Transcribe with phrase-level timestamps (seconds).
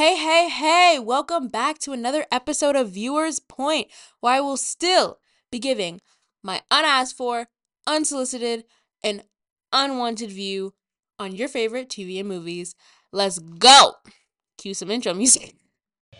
[0.00, 3.88] Hey, hey, hey, welcome back to another episode of Viewers Point,
[4.20, 5.18] where I will still
[5.52, 6.00] be giving
[6.42, 7.48] my unasked for,
[7.86, 8.64] unsolicited,
[9.04, 9.24] and
[9.74, 10.72] unwanted view
[11.18, 12.74] on your favorite TV and movies.
[13.12, 13.96] Let's go!
[14.56, 15.54] Cue some intro music.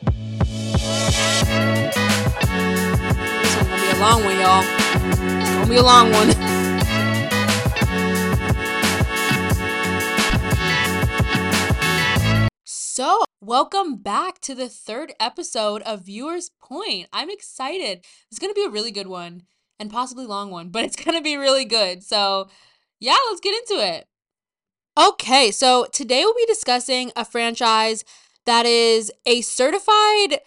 [0.05, 0.59] One's
[3.65, 4.63] gonna be a long one, y'all.
[5.41, 6.35] It's gonna be a long one.
[12.93, 17.09] So, welcome back to the third episode of Viewers Point.
[17.11, 18.05] I'm excited.
[18.31, 19.45] It's going to be a really good one
[19.79, 22.03] and possibly long one, but it's going to be really good.
[22.03, 22.49] So,
[22.99, 24.07] yeah, let's get into it.
[24.99, 28.05] Okay, so today we'll be discussing a franchise
[28.45, 30.41] that is a certified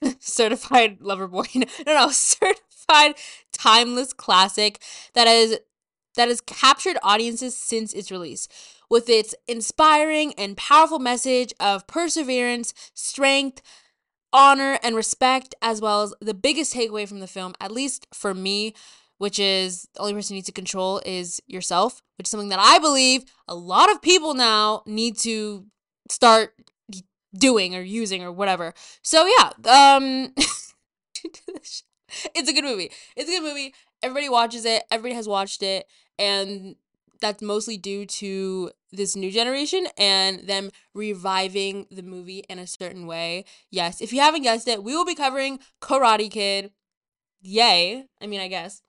[0.20, 1.46] certified lover boy.
[1.54, 3.14] No, no, certified
[3.52, 4.80] timeless classic
[5.14, 5.58] that is
[6.14, 8.48] that has captured audiences since its release
[8.90, 13.60] with its inspiring and powerful message of perseverance, strength,
[14.32, 18.34] honor, and respect, as well as the biggest takeaway from the film, at least for
[18.34, 18.74] me,
[19.18, 22.60] which is the only person you need to control is yourself, which is something that
[22.60, 25.66] I believe a lot of people now need to
[26.08, 26.54] start
[27.36, 28.72] doing or using or whatever.
[29.02, 31.84] So yeah, um it's
[32.48, 32.90] a good movie.
[33.16, 33.74] It's a good movie.
[34.02, 34.84] Everybody watches it.
[34.90, 35.86] Everybody has watched it
[36.18, 36.76] and
[37.20, 43.06] that's mostly due to this new generation and them reviving the movie in a certain
[43.06, 43.44] way.
[43.70, 46.72] Yes, if you haven't guessed it, we will be covering Karate Kid.
[47.40, 48.04] Yay.
[48.20, 48.82] I mean, I guess.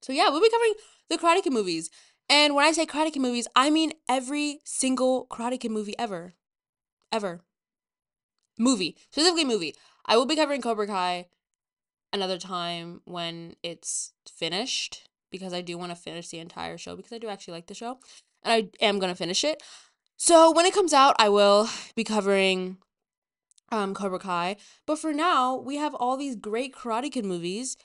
[0.00, 0.74] So, yeah, we'll be covering
[1.08, 1.90] the Karate Kid movies.
[2.28, 6.34] And when I say Karate Kid movies, I mean every single Karate Kid movie ever.
[7.10, 7.40] Ever.
[8.58, 8.96] Movie.
[9.10, 9.74] Specifically, movie.
[10.04, 11.26] I will be covering Cobra Kai
[12.12, 17.12] another time when it's finished because I do want to finish the entire show because
[17.12, 17.98] I do actually like the show
[18.42, 19.62] and I am going to finish it.
[20.16, 22.78] So when it comes out, I will be covering
[23.70, 24.56] um Cobra Kai.
[24.86, 27.76] But for now, we have all these great Karate Kid movies.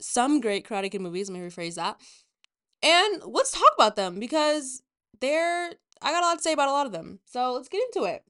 [0.00, 2.00] Some great Karate Kid movies, let me rephrase that.
[2.82, 4.82] And let's talk about them because
[5.20, 5.72] they're
[6.02, 7.20] I got a lot to say about a lot of them.
[7.26, 8.24] So let's get into it.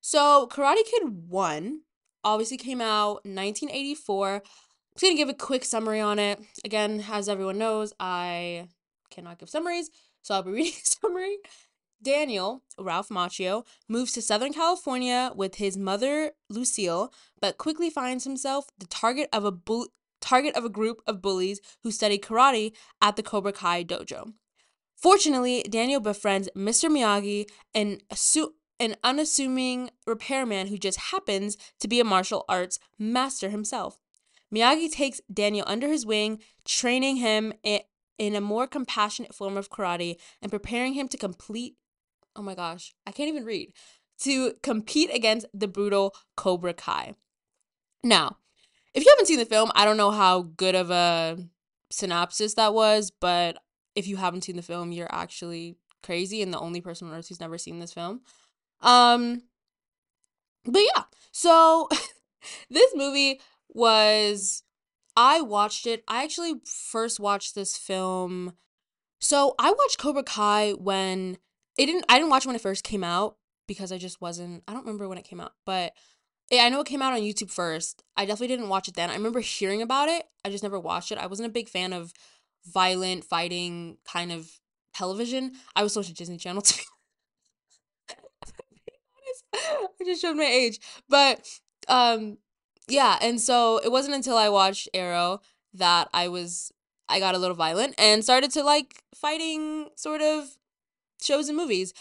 [0.00, 1.80] So Karate Kid 1
[2.24, 4.42] obviously came out 1984
[4.94, 6.40] just gonna give a quick summary on it.
[6.64, 8.68] Again, as everyone knows, I
[9.10, 9.90] cannot give summaries,
[10.24, 11.36] so I'll be reading a summary.
[12.02, 18.66] Daniel, Ralph Macchio, moves to Southern California with his mother, Lucille, but quickly finds himself
[18.78, 19.88] the target of a bull-
[20.20, 24.32] target of a group of bullies who study karate at the Cobra Kai dojo.
[24.96, 26.90] Fortunately, Daniel befriends Mr.
[26.90, 33.50] Miyagi, an, assu- an unassuming repairman who just happens to be a martial arts master
[33.50, 33.98] himself.
[34.54, 37.52] Miyagi takes Daniel under his wing, training him
[38.18, 41.76] in a more compassionate form of karate and preparing him to complete
[42.36, 43.72] oh my gosh, I can't even read.
[44.22, 47.14] To compete against the brutal Cobra Kai.
[48.02, 48.38] Now,
[48.92, 51.38] if you haven't seen the film, I don't know how good of a
[51.90, 53.58] synopsis that was, but
[53.94, 57.28] if you haven't seen the film, you're actually crazy and the only person on earth
[57.28, 58.20] who's never seen this film.
[58.82, 59.42] Um
[60.64, 61.88] but yeah, so
[62.70, 64.63] this movie was
[65.16, 66.02] I watched it.
[66.08, 68.54] I actually first watched this film.
[69.20, 71.38] So I watched Cobra Kai when
[71.78, 73.36] it didn't I didn't watch it when it first came out
[73.66, 75.92] because I just wasn't I don't remember when it came out, but
[76.52, 78.02] I know it came out on YouTube first.
[78.16, 79.10] I definitely didn't watch it then.
[79.10, 80.24] I remember hearing about it.
[80.44, 81.18] I just never watched it.
[81.18, 82.12] I wasn't a big fan of
[82.66, 84.50] violent fighting kind of
[84.94, 85.52] television.
[85.74, 86.82] I was much Disney Channel to be
[89.54, 90.80] I just showed my age.
[91.08, 91.48] But
[91.88, 92.38] um
[92.88, 95.40] yeah, and so it wasn't until I watched Arrow
[95.72, 96.72] that I was
[97.08, 100.56] I got a little violent and started to like fighting sort of
[101.20, 101.92] shows and movies.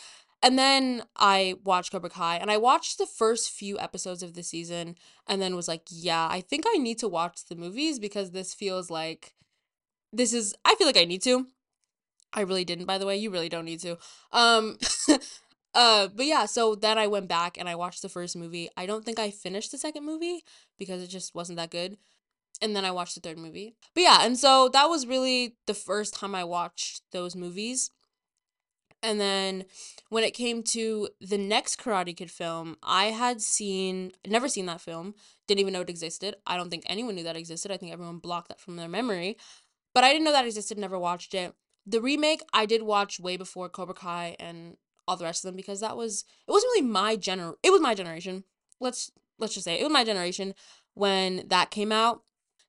[0.41, 4.44] And then I watched Cobra Kai and I watched the first few episodes of the
[4.44, 4.95] season
[5.25, 8.53] and then was like, yeah, I think I need to watch the movies because this
[8.53, 9.33] feels like
[10.11, 11.47] this is I feel like I need to.
[12.33, 13.17] I really didn't by the way.
[13.17, 13.97] You really don't need to.
[14.31, 14.77] Um
[15.73, 18.69] Uh, but yeah, so then I went back and I watched the first movie.
[18.78, 20.44] I don't think I finished the second movie
[20.77, 21.97] because it just wasn't that good.
[22.62, 23.75] And then I watched the third movie.
[23.95, 27.89] But yeah, and so that was really the first time I watched those movies.
[29.01, 29.65] And then
[30.09, 34.80] when it came to the next Karate Kid film, I had seen, never seen that
[34.80, 35.15] film,
[35.47, 36.36] didn't even know it existed.
[36.47, 37.71] I don't think anyone knew that existed.
[37.71, 39.38] I think everyone blocked that from their memory.
[39.94, 41.53] But I didn't know that existed, never watched it.
[41.86, 44.77] The remake I did watch way before Cobra Kai and
[45.07, 47.81] all the rest of them because that was it wasn't really my gener it was
[47.81, 48.44] my generation.
[48.79, 50.53] Let's let's just say it, was my generation
[50.94, 52.23] when that came out.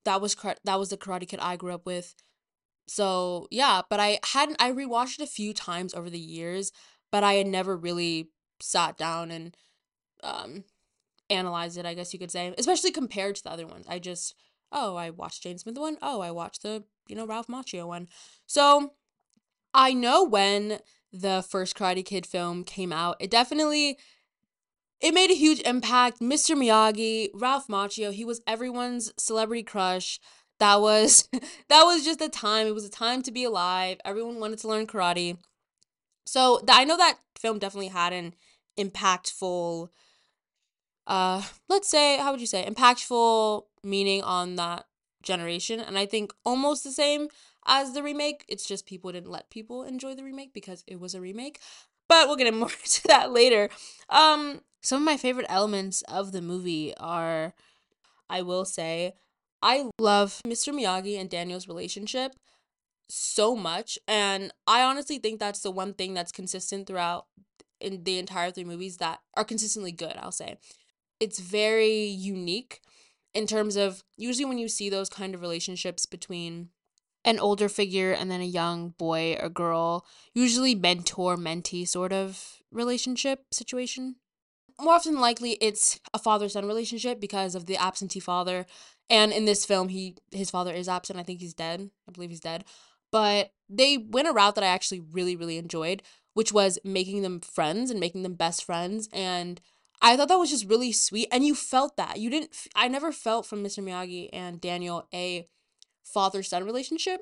[0.05, 2.15] That was that was the Karate Kid I grew up with.
[2.87, 6.73] So yeah, but I hadn't I rewatched it a few times over the years,
[7.11, 9.57] but I had never really sat down and
[10.23, 10.65] um
[11.31, 13.87] analyze it, I guess you could say, especially compared to the other ones.
[13.89, 14.35] I just,
[14.73, 15.97] oh, I watched Jaden Smith one.
[16.03, 18.09] Oh, I watched the, you know, Ralph Macchio one.
[18.47, 18.93] So
[19.73, 20.79] I know when
[21.15, 23.99] the first Karate Kid film came out, it definitely
[25.01, 26.21] it made a huge impact.
[26.21, 26.57] Mr.
[26.57, 30.19] Miyagi, Ralph Macchio, he was everyone's celebrity crush.
[30.59, 31.29] That was
[31.69, 32.67] that was just a time.
[32.67, 33.99] It was a time to be alive.
[34.05, 35.39] Everyone wanted to learn karate.
[36.25, 38.35] So th- I know that film definitely had an
[38.79, 39.89] impactful
[41.07, 44.87] uh let's say how would you say impactful meaning on that
[45.23, 47.29] generation and I think almost the same
[47.67, 48.45] as the remake.
[48.49, 51.61] It's just people didn't let people enjoy the remake because it was a remake.
[52.09, 53.69] But we'll get more into that later.
[54.09, 57.55] Um some of my favorite elements of the movie are
[58.29, 59.15] I will say
[59.63, 60.75] I love Mr.
[60.75, 62.35] Miyagi and Daniel's relationship
[63.09, 67.27] so much and I honestly think that's the one thing that's consistent throughout
[67.81, 70.57] in the entire three movies that are consistently good, I'll say.
[71.21, 72.81] It's very unique
[73.35, 76.71] in terms of usually when you see those kind of relationships between
[77.25, 82.63] an older figure and then a young boy or girl, usually mentor mentee sort of
[82.71, 84.17] relationship situation.
[84.81, 88.67] More often likely it's a father son relationship because of the absentee father.
[89.09, 91.19] And in this film he his father is absent.
[91.19, 91.91] I think he's dead.
[92.09, 92.65] I believe he's dead.
[93.11, 96.03] But they went a route that I actually really, really enjoyed,
[96.35, 99.09] which was making them friends and making them best friends.
[99.13, 99.61] And
[100.03, 101.29] I thought that was just really sweet.
[101.31, 102.19] And you felt that.
[102.19, 103.83] You didn't, I never felt from Mr.
[103.83, 105.47] Miyagi and Daniel a
[106.05, 107.21] father son relationship,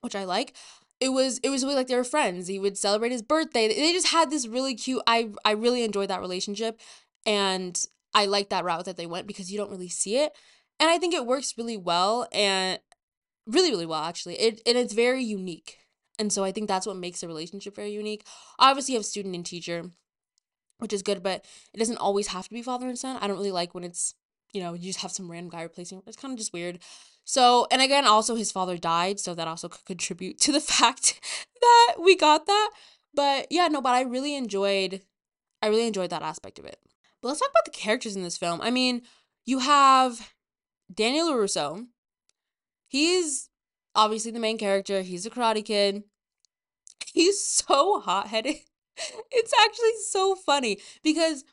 [0.00, 0.54] which I like.
[1.00, 2.46] It was it was really like they were friends.
[2.46, 3.68] He would celebrate his birthday.
[3.68, 6.80] They just had this really cute I I really enjoyed that relationship
[7.26, 7.78] and
[8.14, 10.32] I like that route that they went because you don't really see it.
[10.80, 12.78] And I think it works really well and
[13.46, 15.78] really really well actually it and it's very unique
[16.18, 18.26] and so i think that's what makes a relationship very unique
[18.58, 19.84] obviously you have student and teacher
[20.78, 23.36] which is good but it doesn't always have to be father and son i don't
[23.36, 24.14] really like when it's
[24.56, 26.78] you know you just have some random guy replacing it's kind of just weird
[27.24, 31.20] so and again also his father died so that also could contribute to the fact
[31.60, 32.70] that we got that
[33.14, 35.02] but yeah no but i really enjoyed
[35.62, 36.78] i really enjoyed that aspect of it
[37.20, 39.02] but let's talk about the characters in this film i mean
[39.44, 40.32] you have
[40.92, 41.86] daniel larusso
[42.88, 43.50] He's
[43.94, 45.02] obviously the main character.
[45.02, 46.04] He's a karate kid.
[47.12, 48.56] He's so hot headed.
[49.30, 51.44] it's actually so funny because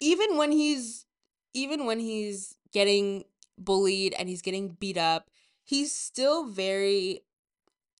[0.00, 1.06] even when he's
[1.54, 3.24] even when he's getting
[3.58, 5.30] bullied and he's getting beat up,
[5.64, 7.20] he's still very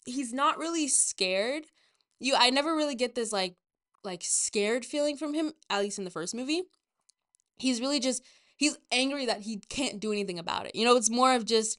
[0.04, 1.64] he's not really scared.
[2.18, 3.56] You I never really get this like
[4.04, 6.62] like scared feeling from him at least in the first movie.
[7.58, 8.24] He's really just
[8.56, 10.74] he's angry that he can't do anything about it.
[10.74, 11.78] You know, it's more of just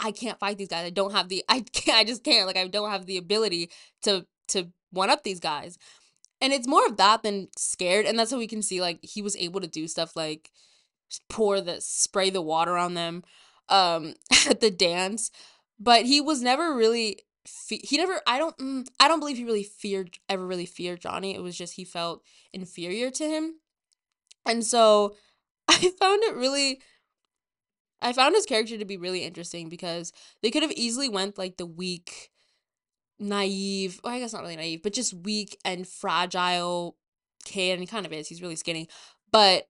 [0.00, 0.86] I can't fight these guys.
[0.86, 3.70] I don't have the I can't I just can't like I don't have the ability
[4.02, 5.78] to to one up these guys.
[6.40, 9.22] And it's more of that than scared and that's how we can see like he
[9.22, 10.50] was able to do stuff like
[11.28, 13.22] pour the spray the water on them
[13.68, 14.14] um
[14.48, 15.30] at the dance,
[15.78, 17.20] but he was never really
[17.68, 21.34] he never I don't mm, I don't believe he really feared ever really feared Johnny.
[21.34, 22.22] It was just he felt
[22.52, 23.56] inferior to him.
[24.46, 25.16] And so
[25.68, 26.80] I found it really
[28.00, 30.12] I found his character to be really interesting because
[30.42, 32.30] they could have easily went like the weak,
[33.18, 36.96] naive, well, I guess not really naive, but just weak and fragile
[37.44, 38.28] kid, and he kind of is.
[38.28, 38.88] He's really skinny,
[39.30, 39.68] but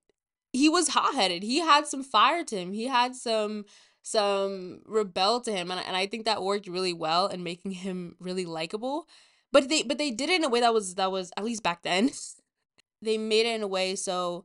[0.52, 1.42] he was hot headed.
[1.42, 2.72] He had some fire to him.
[2.72, 3.64] He had some
[4.02, 8.16] some rebel to him, and and I think that worked really well in making him
[8.18, 9.06] really likable.
[9.52, 11.62] But they but they did it in a way that was that was at least
[11.62, 12.10] back then.
[13.02, 14.44] they made it in a way so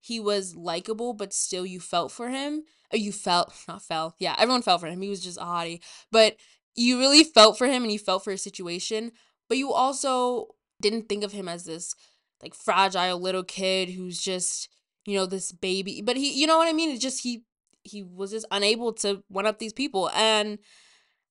[0.00, 2.64] he was likable, but still you felt for him
[2.98, 4.14] you felt not fell.
[4.18, 5.00] Yeah, everyone felt for him.
[5.00, 5.80] He was just a hottie.
[6.10, 6.36] But
[6.74, 9.12] you really felt for him and you felt for his situation,
[9.48, 10.48] but you also
[10.80, 11.94] didn't think of him as this
[12.42, 14.68] like fragile little kid who's just,
[15.06, 16.02] you know, this baby.
[16.02, 16.90] But he you know what I mean?
[16.90, 17.44] It's just he
[17.84, 20.10] he was just unable to one up these people.
[20.14, 20.58] And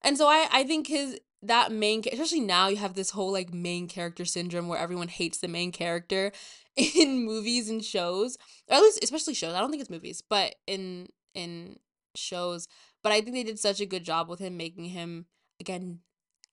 [0.03, 3.53] and so I I think his that main especially now you have this whole like
[3.53, 6.31] main character syndrome where everyone hates the main character
[6.75, 8.37] in movies and shows
[8.69, 11.77] or at least especially shows i don't think it's movies but in in
[12.15, 12.67] shows.
[13.03, 15.25] But I think they did such a good job with him making him
[15.59, 15.99] again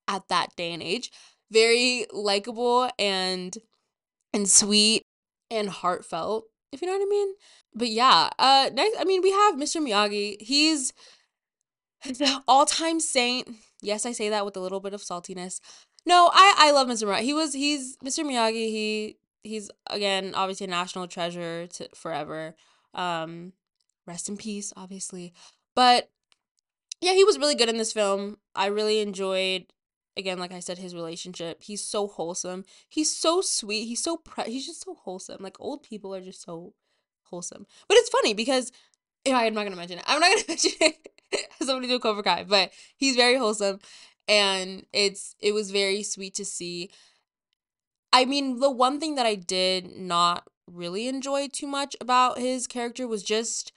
[0.06, 1.10] at that day and age
[1.50, 3.56] very likable and
[4.32, 5.02] and sweet
[5.50, 7.34] and heartfelt, if you know what I mean.
[7.74, 9.80] But yeah, uh next I mean we have Mr.
[9.80, 10.40] Miyagi.
[10.40, 10.92] He's
[12.04, 13.48] the all-time saint.
[13.80, 15.60] Yes, I say that with a little bit of saltiness.
[16.06, 17.06] No, I I love Mr.
[17.06, 17.22] Miyagi.
[17.22, 18.24] He was he's Mr.
[18.24, 18.68] Miyagi.
[18.70, 22.54] He he's again obviously a national treasure to forever.
[22.94, 23.52] Um
[24.06, 25.32] rest in peace, obviously.
[25.74, 26.10] But
[27.00, 28.38] yeah, he was really good in this film.
[28.54, 29.66] I really enjoyed
[30.18, 31.62] again like I said his relationship.
[31.62, 32.64] He's so wholesome.
[32.88, 33.86] He's so sweet.
[33.86, 35.42] He's so pre- he's just so wholesome.
[35.42, 36.74] Like old people are just so
[37.24, 37.66] wholesome.
[37.88, 38.72] But it's funny because
[39.24, 40.04] yeah, I'm not gonna mention it.
[40.06, 41.08] I'm not gonna mention it
[41.62, 43.80] somebody do a Cobra Kai, but he's very wholesome,
[44.26, 46.90] and it's it was very sweet to see.
[48.12, 52.66] I mean, the one thing that I did not really enjoy too much about his
[52.66, 53.72] character was just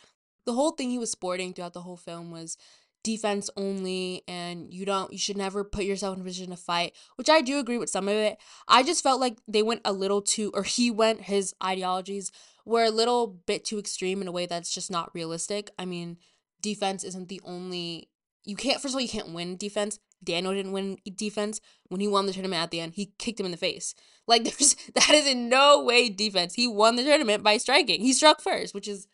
[0.45, 2.57] the whole thing he was sporting throughout the whole film was
[3.03, 6.93] defense only and you don't you should never put yourself in a position to fight
[7.15, 8.38] which i do agree with some of it.
[8.67, 12.31] I just felt like they went a little too or he went his ideologies
[12.65, 15.72] were a little bit too extreme in a way that's just not realistic.
[15.77, 16.17] I mean
[16.62, 18.10] defense isn't the only
[18.43, 20.00] you can't first of all you can't win defense.
[20.24, 21.60] Daniel didn't win defense.
[21.89, 23.93] When he won the tournament at the end he kicked him in the face.
[24.27, 26.53] Like there's that is in no way defense.
[26.53, 28.01] He won the tournament by striking.
[28.01, 29.08] He struck first which is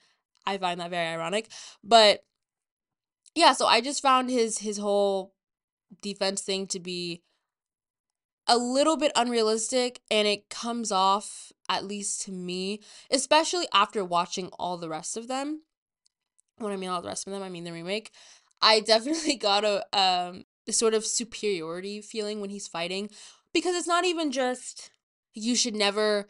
[0.46, 1.50] i find that very ironic.
[1.84, 2.24] But
[3.38, 5.34] yeah, so I just found his his whole
[6.02, 7.22] defense thing to be
[8.48, 14.48] a little bit unrealistic and it comes off at least to me, especially after watching
[14.58, 15.62] all the rest of them.
[16.58, 18.12] When I mean all the rest of them, I mean the remake.
[18.60, 23.10] I definitely got a um a sort of superiority feeling when he's fighting
[23.54, 24.90] because it's not even just
[25.36, 26.28] you should never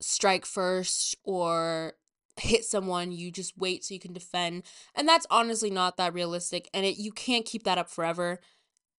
[0.00, 1.94] strike first or
[2.40, 4.62] hit someone, you just wait so you can defend.
[4.94, 8.40] And that's honestly not that realistic and it you can't keep that up forever.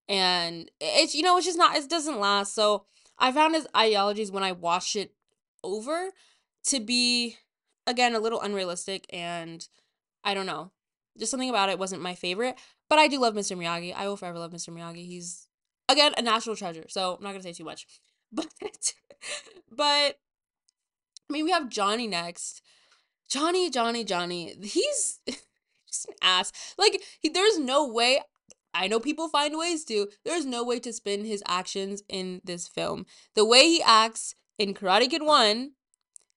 [0.08, 2.54] And it's you know, it's just not it doesn't last.
[2.54, 2.86] So
[3.18, 5.14] I found his ideologies when I watched it
[5.64, 6.10] over
[6.66, 7.38] to be
[7.88, 9.68] again a little unrealistic and
[10.24, 10.72] I don't know.
[11.18, 12.56] Just something about it wasn't my favorite,
[12.90, 13.58] but I do love Mr.
[13.58, 13.94] Miyagi.
[13.94, 14.70] I will forever love Mr.
[14.74, 15.06] Miyagi.
[15.06, 15.48] He's
[15.90, 16.86] again a national treasure.
[16.88, 17.88] So I'm not going to say too much.
[18.34, 18.48] But
[19.70, 20.20] but
[21.32, 22.62] I mean, we have Johnny next,
[23.32, 25.20] Johnny, Johnny, Johnny, he's
[25.88, 26.52] just an ass.
[26.78, 28.20] Like, he, there's no way.
[28.74, 30.10] I know people find ways to.
[30.26, 33.06] There's no way to spin his actions in this film.
[33.36, 35.72] The way he acts in Karate Kid 1,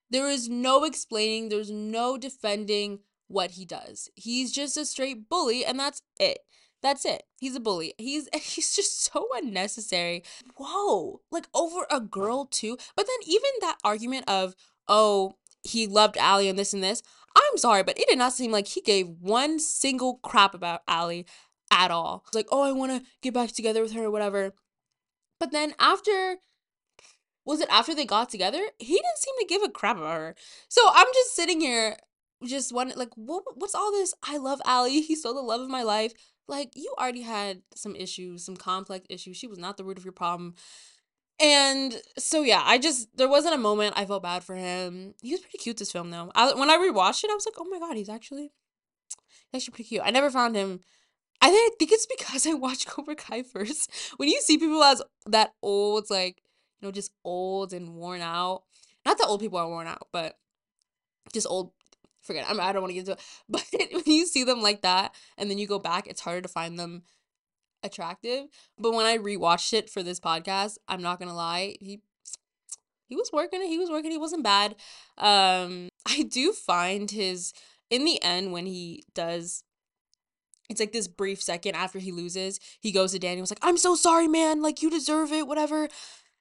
[0.09, 4.09] there is no explaining, there's no defending what he does.
[4.15, 6.39] He's just a straight bully, and that's it.
[6.81, 7.25] That's it.
[7.41, 7.95] He's a bully.
[7.99, 10.23] He's he's just so unnecessary.
[10.57, 11.23] Whoa.
[11.33, 12.77] Like over a girl too.
[12.95, 14.55] But then even that argument of,
[14.87, 17.03] oh, he loved Allie and this and this.
[17.37, 21.27] I'm sorry, but it did not seem like he gave one single crap about Allie
[21.71, 22.23] at all.
[22.29, 24.53] It's like, oh, I want to get back together with her or whatever.
[25.41, 26.37] But then after,
[27.45, 28.61] was it after they got together?
[28.79, 30.35] He didn't seem to give a crap about her.
[30.69, 31.97] So I'm just sitting here,
[32.47, 34.15] just wondering, like, what, what's all this?
[34.23, 35.01] I love Allie.
[35.01, 36.13] He's still the love of my life.
[36.47, 39.37] Like, you already had some issues, some complex issues.
[39.37, 40.55] She was not the root of your problem.
[41.41, 45.15] And so yeah, I just there wasn't a moment I felt bad for him.
[45.21, 46.31] He was pretty cute this film though.
[46.35, 48.53] I, when I rewatched it, I was like, oh my god, he's actually
[49.51, 50.03] he's actually pretty cute.
[50.05, 50.81] I never found him.
[51.41, 53.91] I think I think it's because I watched Cobra Kai first.
[54.17, 56.43] When you see people as that old, like
[56.81, 58.63] you know, just old and worn out.
[59.05, 60.37] Not that old people are worn out, but
[61.33, 61.73] just old.
[62.23, 62.47] Forget.
[62.49, 63.21] I'm, I don't want to get into it.
[63.51, 66.49] But when you see them like that, and then you go back, it's harder to
[66.49, 67.03] find them
[67.85, 68.47] attractive.
[68.79, 72.01] But when I rewatched it for this podcast, I'm not gonna lie, he
[73.07, 73.63] he was working.
[73.63, 74.11] He was working.
[74.11, 74.75] He wasn't bad.
[75.19, 77.53] Um, I do find his
[77.91, 79.63] in the end when he does.
[80.71, 83.95] It's like this brief second after he loses, he goes to Daniel's like, "I'm so
[83.95, 84.63] sorry, man.
[84.63, 85.89] Like you deserve it, whatever."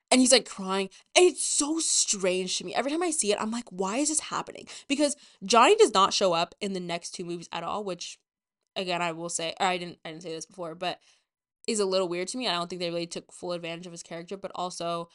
[0.09, 0.89] And he's like crying.
[1.15, 2.75] And it's so strange to me.
[2.75, 4.67] Every time I see it, I'm like, why is this happening?
[4.87, 8.19] Because Johnny does not show up in the next two movies at all, which
[8.75, 10.99] again I will say, or I didn't I didn't say this before, but
[11.67, 12.47] is a little weird to me.
[12.47, 15.09] I don't think they really took full advantage of his character, but also,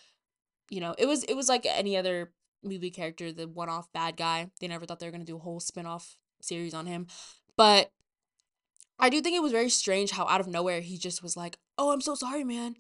[0.70, 4.50] you know, it was it was like any other movie character, the one-off bad guy.
[4.60, 7.06] They never thought they were going to do a whole spin-off series on him.
[7.56, 7.92] But
[8.98, 11.58] I do think it was very strange how out of nowhere he just was like,
[11.76, 12.74] "Oh, I'm so sorry, man.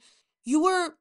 [0.44, 0.94] You were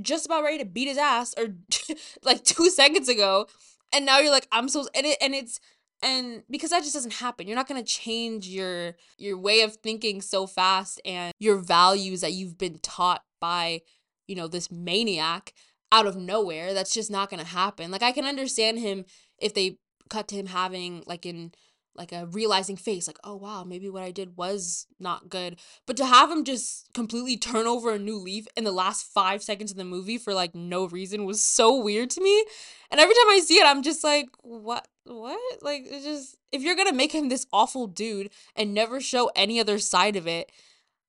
[0.00, 1.48] just about ready to beat his ass or
[2.22, 3.46] like 2 seconds ago,
[3.92, 5.60] and now you're like, I'm so and it and it's
[6.02, 9.76] and because that just doesn't happen you're not going to change your your way of
[9.76, 13.80] thinking so fast and your values that you've been taught by
[14.26, 15.52] you know this maniac
[15.92, 17.90] out of nowhere that's just not going to happen.
[17.90, 19.04] Like i can understand him
[19.38, 19.78] if they
[20.08, 21.52] cut to him having like in
[21.96, 25.56] like a realizing face like oh wow maybe what i did was not good
[25.86, 29.42] but to have him just completely turn over a new leaf in the last five
[29.42, 32.44] seconds of the movie for like no reason was so weird to me
[32.90, 35.62] and every time i see it i'm just like what what?
[35.62, 39.60] Like, it's just, if you're gonna make him this awful dude and never show any
[39.60, 40.50] other side of it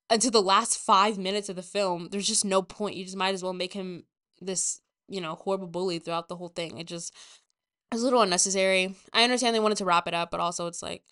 [0.09, 2.95] until the last five minutes of the film, there's just no point.
[2.95, 4.03] You just might as well make him
[4.41, 6.77] this, you know, horrible bully throughout the whole thing.
[6.77, 7.13] It just,
[7.91, 8.95] it's a little unnecessary.
[9.13, 11.03] I understand they wanted to wrap it up, but also it's like,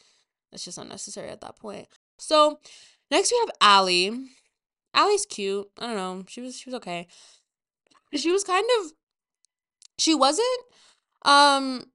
[0.51, 1.87] it's just unnecessary at that point.
[2.17, 2.59] So,
[3.11, 4.27] next we have Allie.
[4.93, 5.67] Allie's cute.
[5.77, 6.23] I don't know.
[6.27, 7.07] She was, she was okay.
[8.15, 8.91] She was kind of,
[9.97, 10.47] she wasn't,
[11.23, 11.85] um,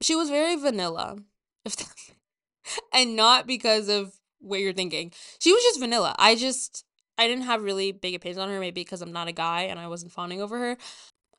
[0.00, 1.18] she was very vanilla.
[2.92, 5.12] and not because of what you're thinking.
[5.38, 6.14] She was just vanilla.
[6.18, 6.84] I just
[7.18, 9.78] I didn't have really big opinions on her, maybe because I'm not a guy and
[9.78, 10.76] I wasn't fawning over her.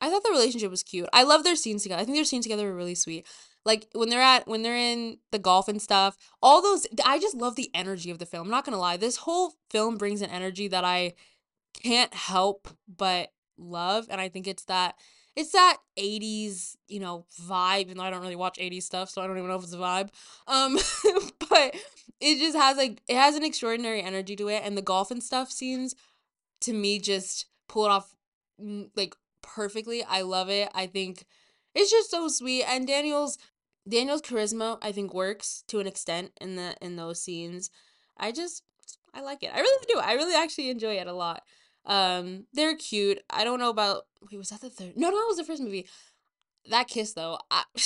[0.00, 1.08] I thought the relationship was cute.
[1.12, 2.00] I love their scenes together.
[2.00, 3.26] I think their scenes together were really sweet.
[3.64, 7.36] Like when they're at when they're in the golf and stuff, all those I just
[7.36, 8.46] love the energy of the film.
[8.46, 8.96] I'm not gonna lie.
[8.96, 11.14] This whole film brings an energy that I
[11.74, 14.06] can't help but love.
[14.10, 14.94] And I think it's that
[15.36, 19.22] it's that 80s, you know, vibe, even though I don't really watch 80s stuff, so
[19.22, 20.08] I don't even know if it's a vibe.
[20.48, 20.76] Um,
[21.48, 21.76] but
[22.20, 25.22] it just has like it has an extraordinary energy to it, and the golf and
[25.22, 25.94] stuff scenes
[26.62, 28.14] to me just pull it off
[28.60, 29.14] mm, like
[29.54, 30.02] perfectly.
[30.02, 30.68] I love it.
[30.74, 31.24] I think
[31.74, 32.64] it's just so sweet.
[32.64, 33.38] And Daniel's
[33.88, 37.70] Daniel's charisma, I think, works to an extent in the in those scenes.
[38.16, 38.62] I just
[39.14, 39.50] I like it.
[39.54, 39.98] I really do.
[39.98, 41.42] I really actually enjoy it a lot.
[41.86, 43.20] Um, they're cute.
[43.30, 44.92] I don't know about wait, was that the third?
[44.96, 45.88] No, no, it was the first movie.
[46.70, 47.64] That kiss though, I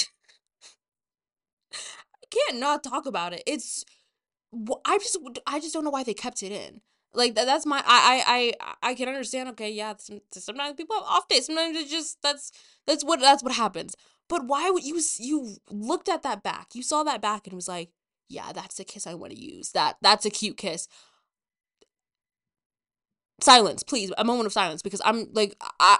[1.73, 3.42] I can't not talk about it.
[3.47, 3.85] It's
[4.85, 6.81] I just I just don't know why they kept it in.
[7.14, 9.49] Like that, that's my I I I I can understand.
[9.50, 11.47] Okay, yeah, some, sometimes people have off days.
[11.47, 12.52] Sometimes it's just that's
[12.87, 13.95] that's what that's what happens.
[14.28, 16.69] But why would you you looked at that back?
[16.75, 17.90] You saw that back and was like,
[18.28, 19.73] yeah, that's the kiss I want to use.
[19.73, 20.88] That that's a cute kiss.
[23.40, 24.12] Silence, please.
[24.19, 25.99] A moment of silence because I'm like I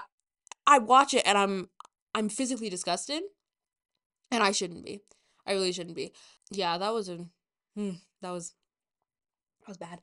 [0.67, 1.69] I watch it and I'm
[2.15, 3.23] I'm physically disgusted,
[4.31, 5.01] and I shouldn't be.
[5.45, 6.13] I really shouldn't be.
[6.51, 7.25] Yeah, that was a
[7.75, 7.91] hmm,
[8.21, 8.53] that was
[9.61, 9.99] that was bad.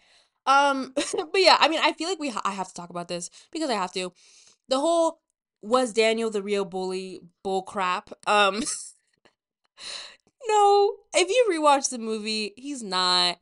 [0.47, 3.09] Um, but yeah, I mean, I feel like we ha- I have to talk about
[3.09, 4.13] this because I have to.
[4.69, 5.21] The whole
[5.63, 8.11] was Daniel the real bully bull crap.
[8.27, 8.63] Um,
[10.49, 13.39] no, if you rewatch the movie, he's not.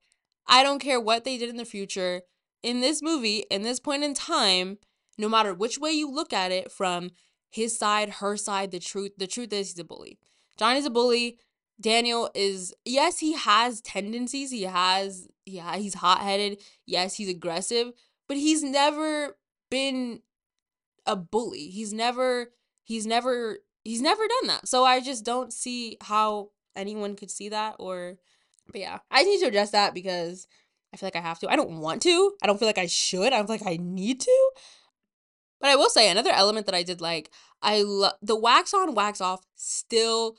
[0.47, 2.23] I don't care what they did in the future.
[2.63, 4.79] In this movie, in this point in time,
[5.17, 7.11] no matter which way you look at it, from
[7.51, 10.19] his side, her side, the truth, the truth is he's a bully.
[10.57, 11.39] Johnny's a bully.
[11.81, 14.51] Daniel is yes, he has tendencies.
[14.51, 16.61] He has yeah, he's hot-headed.
[16.87, 17.93] Yes, he's aggressive,
[18.29, 19.37] but he's never
[19.71, 20.21] been
[21.07, 21.69] a bully.
[21.69, 22.49] He's never
[22.85, 24.69] he's never he's never done that.
[24.69, 28.19] So I just don't see how anyone could see that or
[28.71, 30.47] but yeah, I need to address that because
[30.93, 31.51] I feel like I have to.
[31.51, 32.33] I don't want to.
[32.43, 33.33] I don't feel like I should.
[33.33, 34.51] I feel like I need to.
[35.61, 37.31] But I will say another element that I did like,
[37.63, 40.37] I love the wax on, wax off still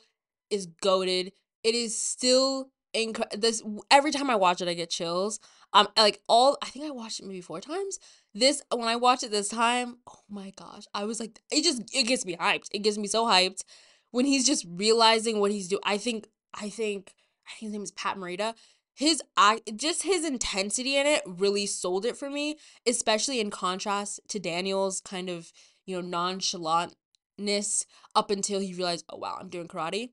[0.48, 1.32] is goaded.
[1.62, 5.40] It is still inc- this every time I watch it I get chills.
[5.72, 7.98] Um like all I think I watched it maybe four times.
[8.34, 10.84] This when I watched it this time, oh my gosh.
[10.94, 12.68] I was like it just it gets me hyped.
[12.72, 13.62] It gets me so hyped
[14.10, 15.82] when he's just realizing what he's doing.
[15.84, 17.14] I think I think
[17.46, 18.54] I think his name is Pat Morita.
[18.94, 24.20] His act just his intensity in it really sold it for me, especially in contrast
[24.28, 25.52] to Daniel's kind of,
[25.86, 30.10] you know, nonchalantness up until he realized, oh wow, I'm doing karate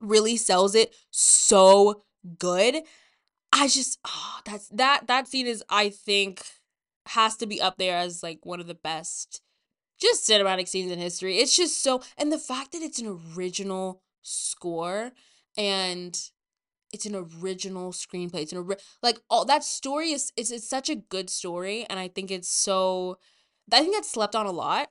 [0.00, 2.02] really sells it so
[2.38, 2.82] good.
[3.52, 6.44] I just oh, that's that that scene is I think
[7.06, 9.40] has to be up there as like one of the best
[10.00, 11.38] just cinematic scenes in history.
[11.38, 15.12] It's just so and the fact that it's an original score
[15.56, 16.18] and
[16.92, 18.42] it's an original screenplay.
[18.42, 18.66] It's an
[19.02, 22.48] like all that story is it's it's such a good story and I think it's
[22.48, 23.18] so
[23.72, 24.90] I think that's slept on a lot.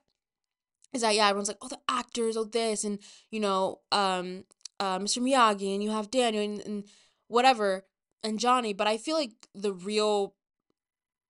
[0.92, 2.98] Is that yeah, everyone's like, oh the actors, oh this and
[3.30, 4.44] you know, um
[4.80, 5.20] uh, Mr.
[5.20, 6.84] Miyagi and you have Daniel and, and
[7.28, 7.84] whatever
[8.22, 10.34] and Johnny, but I feel like the real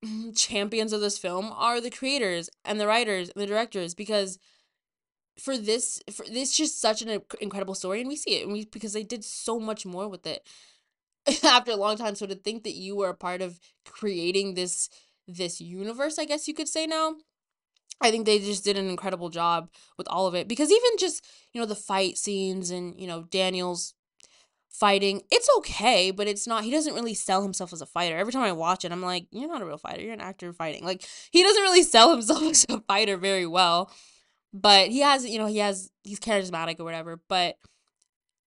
[0.35, 4.39] champions of this film are the creators and the writers and the directors because
[5.39, 8.65] for this for this just such an incredible story and we see it and we
[8.67, 10.47] because they did so much more with it
[11.45, 14.89] after a long time so to think that you were a part of creating this
[15.29, 17.15] this universe i guess you could say now
[18.01, 21.27] I think they just did an incredible job with all of it because even just,
[21.53, 23.95] you know, the fight scenes and, you know, Daniel's
[24.69, 28.17] fighting, it's okay, but it's not, he doesn't really sell himself as a fighter.
[28.17, 30.03] Every time I watch it, I'm like, you're not a real fighter.
[30.03, 30.85] You're an actor fighting.
[30.85, 33.91] Like, he doesn't really sell himself as a fighter very well,
[34.53, 37.21] but he has, you know, he has, he's charismatic or whatever.
[37.29, 37.57] But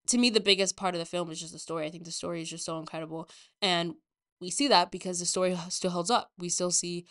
[0.07, 1.85] to me, the biggest part of the film is just the story.
[1.85, 3.29] I think the story is just so incredible.
[3.61, 3.95] And
[4.39, 6.31] we see that because the story still holds up.
[6.37, 7.05] We still see,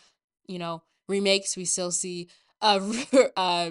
[0.47, 1.57] you know, remakes.
[1.57, 2.29] We still see
[2.63, 2.81] uh,
[3.37, 3.71] uh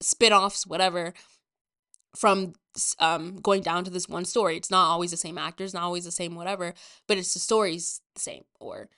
[0.00, 1.14] spin-offs, whatever,
[2.14, 2.54] from
[2.98, 4.56] um going down to this one story.
[4.56, 6.74] It's not always the same actors, not always the same whatever,
[7.06, 8.88] but it's the stories the same or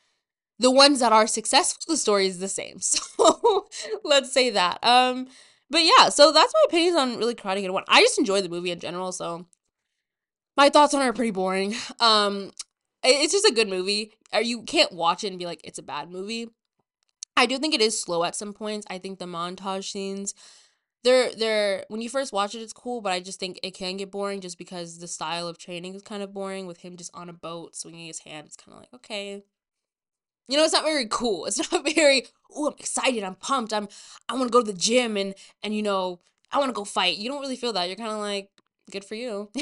[0.59, 2.79] the ones that are successful the story is the same.
[3.17, 3.67] So
[4.05, 4.79] let's say that.
[4.83, 5.29] Um
[5.71, 7.85] but yeah, so that's my opinions on really Karate Kid 1.
[7.88, 9.47] I just enjoy the movie in general, so
[10.57, 11.75] my thoughts on it are pretty boring.
[12.01, 12.51] Um
[13.03, 14.12] it's just a good movie.
[14.40, 16.49] You can't watch it and be like it's a bad movie.
[17.37, 18.87] I do think it is slow at some points.
[18.88, 20.35] I think the montage scenes
[21.05, 23.97] they're they're when you first watch it it's cool but i just think it can
[23.97, 27.11] get boring just because the style of training is kind of boring with him just
[27.14, 28.47] on a boat swinging his hand.
[28.47, 29.44] It's kind of like okay.
[30.49, 31.47] You know it's not very cool.
[31.47, 33.23] It's not very oh i'm excited.
[33.23, 33.73] I'm pumped.
[33.73, 33.88] I'm
[34.29, 36.20] i want to go to the gym and and you know
[36.51, 37.18] i want to go fight.
[37.18, 37.87] You don't really feel that.
[37.88, 38.51] You're kind of like
[38.90, 39.51] good for you.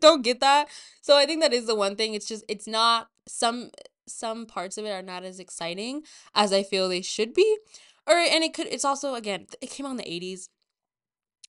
[0.00, 0.68] Don't get that.
[1.02, 2.14] So i think that is the one thing.
[2.14, 3.70] It's just it's not some
[4.10, 6.02] some parts of it are not as exciting
[6.34, 7.58] as i feel they should be
[8.06, 10.48] or and it could it's also again it came out in the 80s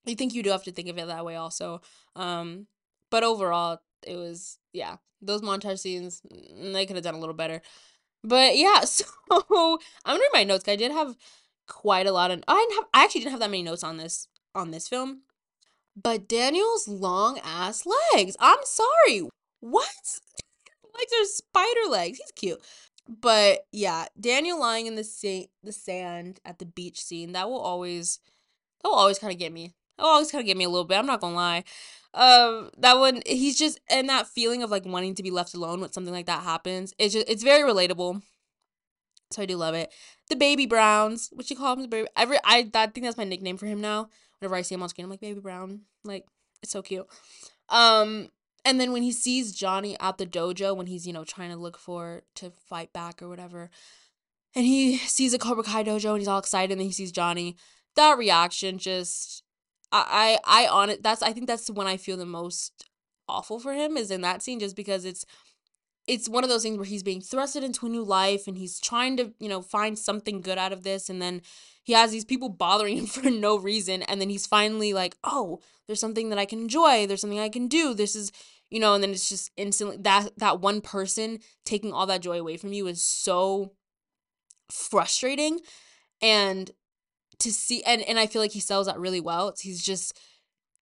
[0.08, 1.82] i think you do have to think of it that way also
[2.16, 2.68] um
[3.10, 7.36] but overall it was yeah those montage scenes mm, they could have done a little
[7.36, 7.62] better.
[8.24, 10.68] But yeah so i'm gonna read my notes.
[10.68, 11.16] i did have
[11.68, 13.98] quite a lot of i didn't have i actually didn't have that many notes on
[13.98, 15.22] this on this film.
[15.96, 20.20] But daniel's long ass legs i'm sorry what
[21.02, 22.62] legs are spider legs he's cute
[23.08, 27.60] but yeah, Daniel lying in the sa- the sand at the beach scene, that will
[27.60, 28.20] always
[28.82, 29.74] that will always kind of get me.
[29.98, 30.98] That will always kind of get me a little bit.
[30.98, 31.64] I'm not going to lie.
[32.14, 35.80] Um that one he's just and that feeling of like wanting to be left alone
[35.80, 36.94] when something like that happens.
[37.00, 38.22] It's just it's very relatable.
[39.32, 39.92] So I do love it.
[40.30, 43.18] The baby Browns, what you call him the baby every I that, I think that's
[43.18, 44.10] my nickname for him now.
[44.40, 45.82] Whenever I see him on screen, I'm like baby Brown.
[46.04, 46.26] Like
[46.62, 47.08] it's so cute.
[47.70, 48.30] Um
[48.64, 51.58] and then when he sees Johnny at the dojo when he's, you know, trying to
[51.58, 53.70] look for to fight back or whatever,
[54.56, 57.12] and he sees a Cobra Kai dojo and he's all excited and then he sees
[57.12, 57.56] Johnny,
[57.96, 59.44] that reaction just
[59.92, 62.90] I I, I on it that's I think that's when I feel the most
[63.28, 65.26] awful for him is in that scene just because it's
[66.08, 68.80] it's one of those things where he's being thrusted into a new life and he's
[68.80, 71.42] trying to, you know, find something good out of this and then
[71.84, 75.60] he has these people bothering him for no reason and then he's finally like, "Oh,
[75.88, 77.06] there's something that I can enjoy.
[77.06, 77.94] There's something I can do.
[77.94, 78.32] This is,
[78.70, 82.40] you know, and then it's just instantly that that one person taking all that joy
[82.40, 83.74] away from you is so
[84.72, 85.60] frustrating
[86.22, 86.72] and
[87.40, 89.54] to see and and I feel like he sells that really well.
[89.60, 90.18] He's just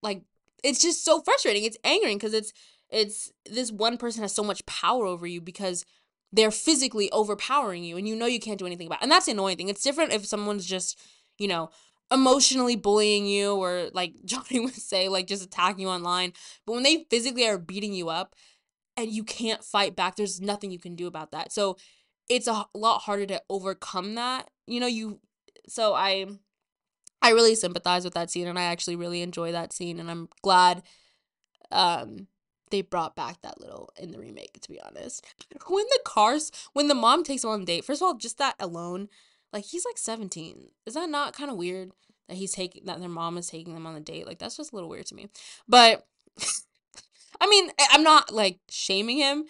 [0.03, 0.21] like
[0.63, 1.63] it's just so frustrating.
[1.63, 2.53] It's angering because it's
[2.89, 5.85] it's this one person has so much power over you because
[6.31, 9.03] they're physically overpowering you and you know you can't do anything about it.
[9.03, 9.69] And that's the annoying thing.
[9.69, 10.99] It's different if someone's just,
[11.37, 11.69] you know,
[12.11, 16.33] emotionally bullying you or like Johnny would say, like just attacking you online.
[16.65, 18.35] But when they physically are beating you up
[18.97, 21.51] and you can't fight back, there's nothing you can do about that.
[21.51, 21.77] So
[22.27, 24.49] it's a lot harder to overcome that.
[24.67, 25.19] You know, you
[25.67, 26.27] so I
[27.21, 30.29] I really sympathize with that scene and I actually really enjoy that scene and I'm
[30.41, 30.83] glad
[31.71, 32.27] um
[32.69, 35.25] they brought back that little in the remake, to be honest.
[35.67, 38.37] When the cars, when the mom takes him on a date, first of all, just
[38.37, 39.09] that alone,
[39.51, 40.69] like he's like 17.
[40.85, 41.91] Is that not kind of weird
[42.27, 44.27] that he's taking that their mom is taking them on the date?
[44.27, 45.29] Like that's just a little weird to me.
[45.67, 46.05] But
[47.41, 49.45] I mean, I'm not like shaming him.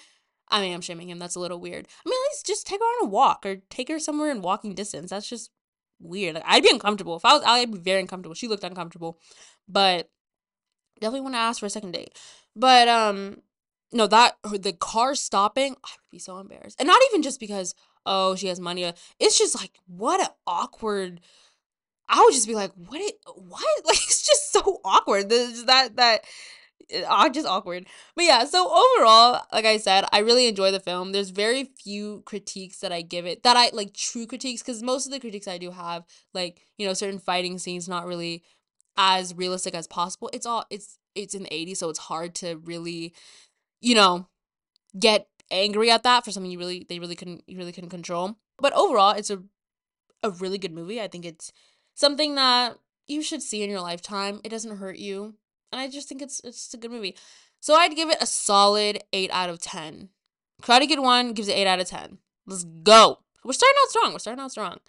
[0.49, 1.19] I mean, I'm shaming him.
[1.19, 1.87] That's a little weird.
[2.05, 4.41] I mean, at least just take her on a walk or take her somewhere in
[4.41, 5.11] walking distance.
[5.11, 5.51] That's just
[5.99, 6.35] weird.
[6.35, 7.15] Like, I'd be uncomfortable.
[7.15, 8.33] If I was, I'd be very uncomfortable.
[8.33, 9.19] She looked uncomfortable.
[9.67, 10.09] But
[10.99, 12.17] definitely want to ask for a second date.
[12.59, 13.41] But um
[13.91, 16.79] no, that the car stopping, I would be so embarrassed.
[16.79, 17.73] And not even just because
[18.05, 18.91] oh, she has money.
[19.19, 21.21] It's just like what an awkward
[22.09, 23.63] I would just be like, what it, what?
[23.85, 25.29] Like it's just so awkward.
[25.29, 26.25] This that that
[27.07, 27.85] uh, just awkward.
[28.15, 31.11] But yeah, so overall, like I said, I really enjoy the film.
[31.11, 35.05] There's very few critiques that I give it that I like true critiques because most
[35.05, 38.43] of the critiques I do have, like, you know, certain fighting scenes not really
[38.97, 40.29] as realistic as possible.
[40.33, 43.13] It's all it's it's in the 80s, so it's hard to really,
[43.81, 44.27] you know,
[44.97, 48.35] get angry at that for something you really they really couldn't you really couldn't control.
[48.57, 49.41] But overall, it's a
[50.23, 51.01] a really good movie.
[51.01, 51.51] I think it's
[51.95, 54.41] something that you should see in your lifetime.
[54.43, 55.35] It doesn't hurt you.
[55.71, 57.15] And I just think it's it's just a good movie.
[57.59, 60.09] So I'd give it a solid 8 out of 10.
[60.61, 62.17] Karate Kid 1 gives it 8 out of 10.
[62.45, 63.19] Let's go.
[63.43, 64.11] We're starting out strong.
[64.13, 64.73] We're starting out strong.
[64.73, 64.79] It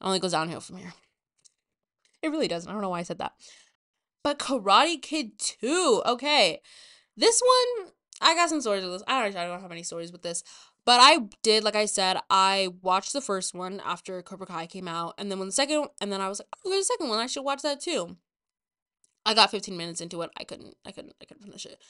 [0.00, 0.94] only goes downhill from here.
[2.22, 2.68] It really doesn't.
[2.68, 3.32] I don't know why I said that.
[4.22, 6.60] But Karate Kid 2, okay.
[7.16, 9.02] This one, I got some stories with this.
[9.06, 10.42] I don't, I don't have any stories with this.
[10.84, 14.88] But I did, like I said, I watched the first one after Cobra Kai came
[14.88, 15.14] out.
[15.18, 17.18] And then when the second, and then I was like, oh, there's a second one.
[17.18, 18.16] I should watch that too.
[19.26, 20.30] I got 15 minutes into it.
[20.38, 21.82] I couldn't, I couldn't, I couldn't finish it.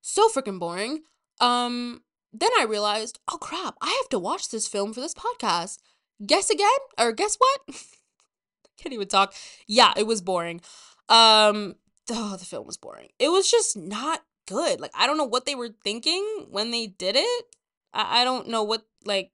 [0.00, 1.02] So freaking boring.
[1.40, 5.78] Um, then I realized, oh crap, I have to watch this film for this podcast.
[6.24, 6.68] Guess again?
[6.98, 7.60] Or guess what?
[8.76, 9.34] Can't even talk.
[9.66, 10.60] Yeah, it was boring.
[11.08, 11.76] Um,
[12.10, 13.08] oh, the film was boring.
[13.18, 14.80] It was just not good.
[14.80, 17.44] Like, I don't know what they were thinking when they did it.
[17.92, 19.30] I, I don't know what, like,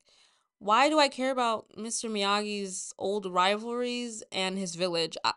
[0.58, 2.10] why do I care about Mr.
[2.10, 5.16] Miyagi's old rivalries and his village?
[5.24, 5.32] I,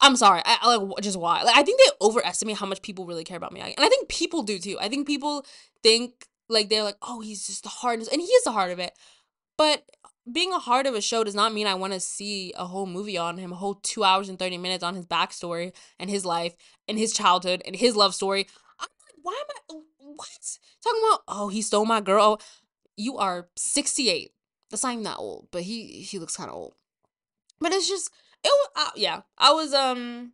[0.00, 0.40] I'm sorry.
[0.44, 1.42] I, I like just why.
[1.42, 4.08] Like I think they overestimate how much people really care about Miyagi, and I think
[4.08, 4.78] people do too.
[4.80, 5.44] I think people
[5.82, 8.78] think like they're like, oh, he's just the hardest, and he is the heart of
[8.78, 8.92] it.
[9.56, 9.82] But
[10.32, 12.86] being a heart of a show does not mean I want to see a whole
[12.86, 16.24] movie on him, a whole two hours and 30 minutes on his backstory and his
[16.24, 16.54] life
[16.86, 18.46] and his childhood and his love story.
[18.78, 20.58] I'm like, why am I, what?
[20.82, 22.40] Talking about, oh, he stole my girl.
[22.40, 22.44] Oh,
[22.96, 24.32] you are 68.
[24.70, 26.74] That's not even that old, but he, he looks kind of old.
[27.60, 28.10] But it's just,
[28.44, 30.32] it was, uh, yeah, I was, um,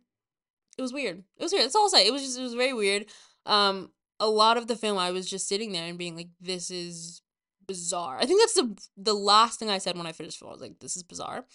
[0.77, 1.23] it was weird.
[1.37, 1.65] It was weird.
[1.65, 2.05] That's all I'll say.
[2.05, 3.05] It was just, it was very weird.
[3.45, 6.69] Um, a lot of the film, I was just sitting there and being like, this
[6.71, 7.21] is
[7.67, 8.17] bizarre.
[8.19, 10.49] I think that's the the last thing I said when I finished film.
[10.49, 11.45] I was like, this is bizarre.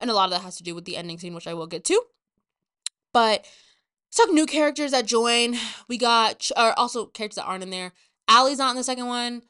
[0.00, 1.66] And a lot of that has to do with the ending scene, which I will
[1.66, 2.02] get to.
[3.12, 3.46] But
[4.10, 5.56] some new characters that join.
[5.88, 7.92] We got or also characters that aren't in there.
[8.28, 9.42] Allie's not in the second one.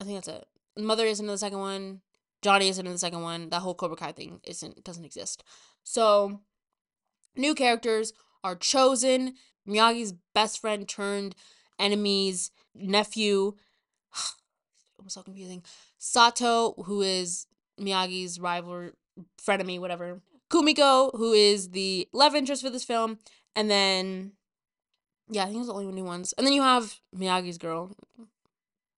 [0.00, 0.46] I think that's it.
[0.76, 2.00] Mother isn't in the second one.
[2.42, 3.48] Johnny isn't in the second one.
[3.48, 5.42] That whole Cobra Kai thing isn't doesn't exist.
[5.84, 6.40] So
[7.36, 8.12] new characters
[8.44, 9.32] are Chozen.
[9.68, 11.34] Miyagi's best friend turned
[11.78, 13.54] enemy's nephew
[15.04, 15.62] was so confusing.
[15.98, 17.46] Sato, who is
[17.80, 18.90] Miyagi's rival,
[19.40, 20.20] frenemy, whatever.
[20.50, 23.18] Kumiko, who is the love interest for this film,
[23.56, 24.32] and then
[25.28, 26.32] yeah, I think it's the only new ones.
[26.38, 27.96] And then you have Miyagi's girl.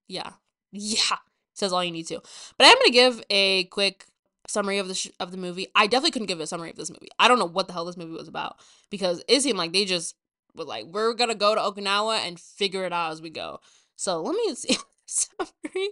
[0.09, 0.33] Yeah,
[0.73, 1.17] yeah,
[1.55, 2.21] says all you need to.
[2.57, 4.05] But I'm gonna give a quick
[4.47, 5.69] summary of the sh- of the movie.
[5.75, 7.09] I definitely couldn't give a summary of this movie.
[7.19, 8.57] I don't know what the hell this movie was about
[8.91, 10.17] because it seemed like they just
[10.55, 13.61] were like, we're gonna go to Okinawa and figure it out as we go.
[13.97, 14.77] So let me see
[15.09, 15.91] summary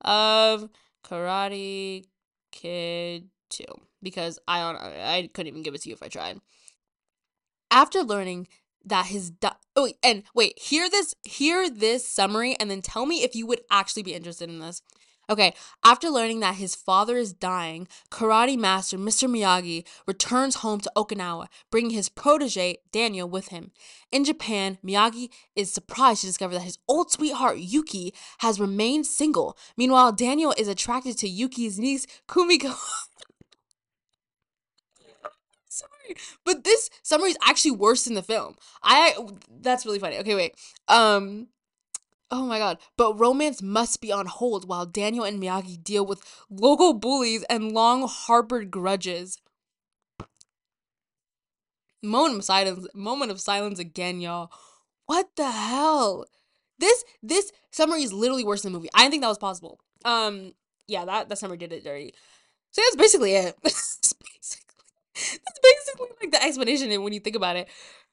[0.00, 0.68] of
[1.04, 2.06] Karate
[2.52, 3.64] Kid 2
[4.02, 6.40] because I don't I couldn't even give it to you if I tried.
[7.70, 8.48] After learning
[8.84, 9.32] that his
[9.76, 13.62] oh and wait, hear this hear this summary and then tell me if you would
[13.70, 14.82] actually be interested in this.
[15.28, 19.28] Okay, after learning that his father is dying, karate master Mr.
[19.28, 23.70] Miyagi returns home to Okinawa, bringing his protege, Daniel, with him.
[24.12, 29.56] In Japan, Miyagi is surprised to discover that his old sweetheart, Yuki, has remained single.
[29.76, 32.74] Meanwhile, Daniel is attracted to Yuki's niece, Kumiko.
[35.68, 38.56] Sorry, but this summary is actually worse than the film.
[38.82, 39.16] I
[39.60, 40.18] that's really funny.
[40.18, 40.54] Okay, wait.
[40.86, 41.48] Um
[42.30, 42.78] Oh my god.
[42.96, 47.72] But romance must be on hold while Daniel and Miyagi deal with local bullies and
[47.72, 49.38] long harbored grudges.
[52.02, 52.86] Moment of silence.
[52.94, 54.50] Moment of silence again, y'all.
[55.06, 56.26] What the hell?
[56.78, 58.90] This this summary is literally worse than the movie.
[58.94, 59.80] I didn't think that was possible.
[60.04, 60.52] Um,
[60.86, 62.14] yeah, that that summary did it dirty.
[62.72, 63.56] So that's basically it.
[63.62, 64.74] that's basically
[65.14, 67.68] that's basically like the explanation when you think about it.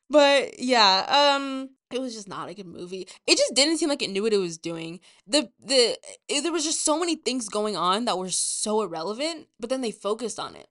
[0.09, 3.07] But yeah, um, it was just not a good movie.
[3.27, 4.99] It just didn't seem like it knew what it was doing.
[5.27, 9.47] The the it, there was just so many things going on that were so irrelevant,
[9.59, 10.67] but then they focused on it.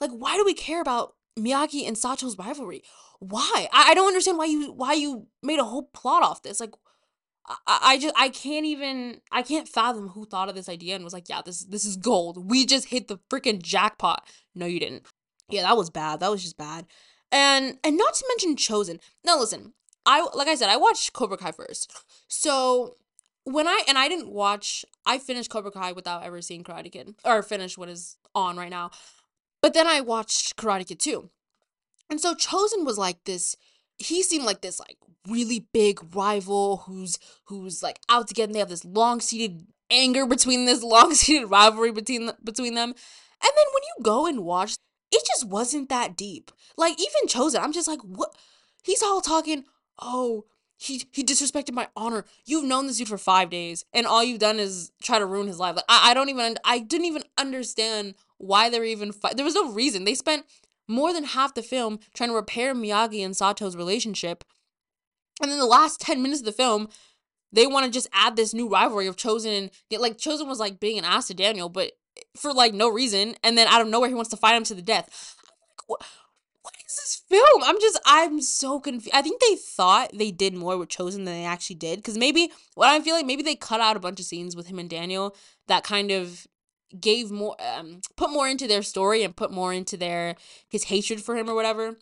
[0.00, 2.82] Like, why do we care about Miyagi and Sato's rivalry?
[3.20, 3.68] Why?
[3.72, 6.60] I, I don't understand why you why you made a whole plot off this.
[6.60, 6.74] Like,
[7.66, 11.04] I, I just I can't even I can't fathom who thought of this idea and
[11.04, 12.50] was like, yeah, this this is gold.
[12.50, 14.28] We just hit the freaking jackpot.
[14.54, 15.04] No, you didn't.
[15.48, 16.20] Yeah, that was bad.
[16.20, 16.86] That was just bad.
[17.32, 19.74] And and not to mention Chozen Now listen,
[20.08, 21.92] I like I said, I watched Cobra Kai first.
[22.28, 22.96] So
[23.44, 27.14] when I and I didn't watch, I finished Cobra Kai without ever seeing Karate Kid
[27.24, 28.90] or finished what is on right now.
[29.60, 31.28] But then I watched Karate Kid 2.
[32.08, 33.54] And so Chozen was like this
[33.98, 34.96] he seemed like this like
[35.28, 40.24] really big rival who's who's like out to get and they have this long-seated anger
[40.24, 42.88] between this long-seated rivalry between between them.
[42.88, 44.76] And then when you go and watch
[45.10, 46.50] it just wasn't that deep.
[46.78, 48.34] Like even Chozen, I'm just like, what?
[48.84, 49.64] He's all talking,
[50.00, 50.44] oh,
[50.78, 52.24] he he disrespected my honor.
[52.44, 55.48] You've known this dude for five days, and all you've done is try to ruin
[55.48, 55.74] his life.
[55.74, 59.36] Like I, I don't even I didn't even understand why they were even fight.
[59.36, 60.04] There was no reason.
[60.04, 60.46] They spent
[60.86, 64.44] more than half the film trying to repair Miyagi and Sato's relationship,
[65.42, 66.88] and then the last ten minutes of the film,
[67.52, 70.78] they want to just add this new rivalry of Chozen And like Chozen was like
[70.78, 73.88] being an ass to Daniel, but eh, for like no reason, and then out of
[73.88, 75.34] nowhere he wants to fight him to the death.
[75.88, 76.02] What?
[76.68, 77.62] What is this film?
[77.64, 79.14] I'm just, I'm so confused.
[79.14, 81.98] I think they thought they did more with Chozen than they actually did.
[81.98, 84.78] Because maybe, what I'm feeling, maybe they cut out a bunch of scenes with him
[84.78, 85.34] and Daniel
[85.66, 86.46] that kind of
[87.00, 90.34] gave more, um, put more into their story and put more into their,
[90.68, 91.96] his hatred for him or whatever.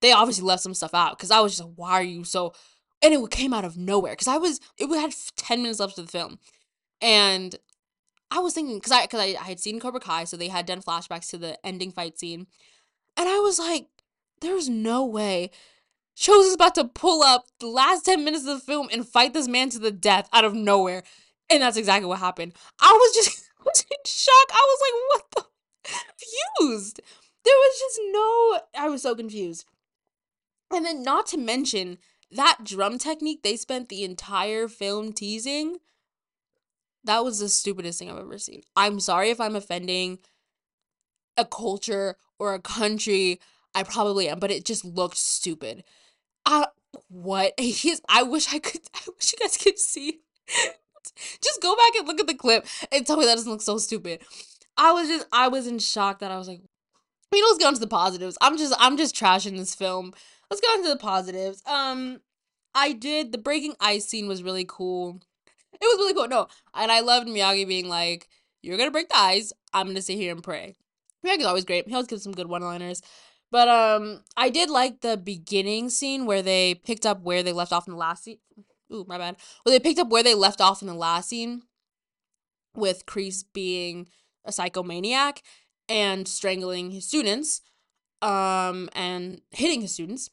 [0.00, 1.16] They obviously left some stuff out.
[1.16, 2.54] Because I was just like, why are you so,
[3.00, 4.14] and it came out of nowhere.
[4.14, 6.40] Because I was, it had 10 minutes left of the film.
[7.00, 7.54] And
[8.32, 10.66] I was thinking, because I, cause I, I had seen Cobra Kai, so they had
[10.66, 12.48] done flashbacks to the ending fight scene.
[13.16, 13.86] And I was like,
[14.40, 15.50] there's no way
[16.16, 19.34] Chose is about to pull up the last 10 minutes of the film and fight
[19.34, 21.04] this man to the death out of nowhere.
[21.48, 22.54] And that's exactly what happened.
[22.80, 24.50] I was just was in shock.
[24.50, 25.92] I was like, what the?
[26.58, 27.00] Confused.
[27.44, 28.60] There was just no.
[28.82, 29.64] I was so confused.
[30.74, 31.98] And then, not to mention,
[32.32, 35.76] that drum technique they spent the entire film teasing
[37.04, 38.62] that was the stupidest thing I've ever seen.
[38.76, 40.18] I'm sorry if I'm offending
[41.36, 43.40] a culture or a country.
[43.78, 45.84] I probably am, but it just looked stupid.
[46.44, 46.66] I
[47.06, 47.54] what?
[47.60, 50.18] He's I wish I could I wish you guys could see.
[51.40, 53.78] just go back and look at the clip and tell me that doesn't look so
[53.78, 54.22] stupid.
[54.76, 56.60] I was just I was in shock that I was like,
[57.32, 58.36] you know, let's get on to the positives.
[58.40, 60.12] I'm just I'm just trashing this film.
[60.50, 61.62] Let's get on to the positives.
[61.64, 62.20] Um
[62.74, 65.20] I did the breaking ice scene was really cool.
[65.72, 66.26] It was really cool.
[66.26, 68.28] No, and I loved Miyagi being like,
[68.60, 69.52] "You're gonna break the ice.
[69.72, 70.74] I'm gonna sit here and pray."
[71.24, 71.86] Miyagi's always great.
[71.86, 73.02] He always gives some good one-liners.
[73.50, 77.72] But um, I did like the beginning scene where they picked up where they left
[77.72, 78.38] off in the last scene.
[78.92, 79.36] Ooh, my bad.
[79.64, 81.62] Well, they picked up where they left off in the last scene,
[82.74, 84.08] with Kreese being
[84.44, 85.38] a psychomaniac
[85.88, 87.62] and strangling his students,
[88.22, 90.30] um, and hitting his students.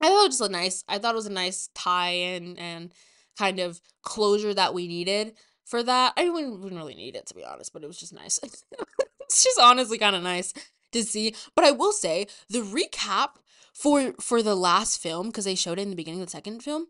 [0.00, 0.84] I thought it was just a nice.
[0.88, 2.92] I thought it was a nice tie in and
[3.38, 6.14] kind of closure that we needed for that.
[6.16, 8.38] I mean, we didn't really need it to be honest, but it was just nice.
[9.20, 10.52] it's just honestly kind of nice
[10.96, 11.34] to see.
[11.54, 13.36] But I will say the recap
[13.72, 16.62] for for the last film because they showed it in the beginning of the second
[16.62, 16.86] film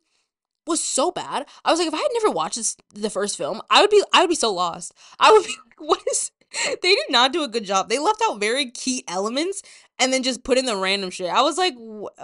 [0.66, 1.46] was so bad.
[1.64, 4.02] I was like, if I had never watched this, the first film, I would be
[4.12, 4.92] I would be so lost.
[5.18, 6.30] I would be like, what is?
[6.82, 7.88] They did not do a good job.
[7.88, 9.62] They left out very key elements
[9.98, 11.28] and then just put in the random shit.
[11.28, 11.74] I was like,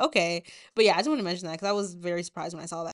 [0.01, 2.63] okay, but yeah, I just want to mention that because I was very surprised when
[2.63, 2.93] I saw that.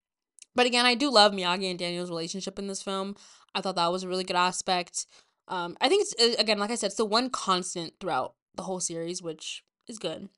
[0.54, 3.14] But again, I do love Miyagi and Daniel's relationship in this film.
[3.54, 5.06] I thought that was a really good aspect.
[5.46, 8.80] Um, I think it's again, like I said, it's the one constant throughout the whole
[8.80, 10.28] series, which is good.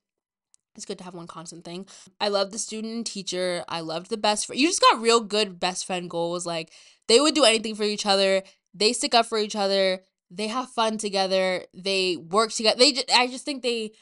[0.77, 1.87] It's good to have one constant thing.
[2.21, 3.65] I love the student and teacher.
[3.69, 4.61] I loved the best friend.
[4.61, 6.47] You just got real good best friend goals.
[6.47, 6.73] Like
[7.09, 8.43] they would do anything for each other.
[8.73, 10.01] They stick up for each other.
[10.31, 11.65] They have fun together.
[11.75, 12.79] They work together.
[12.79, 13.93] They just, I just think they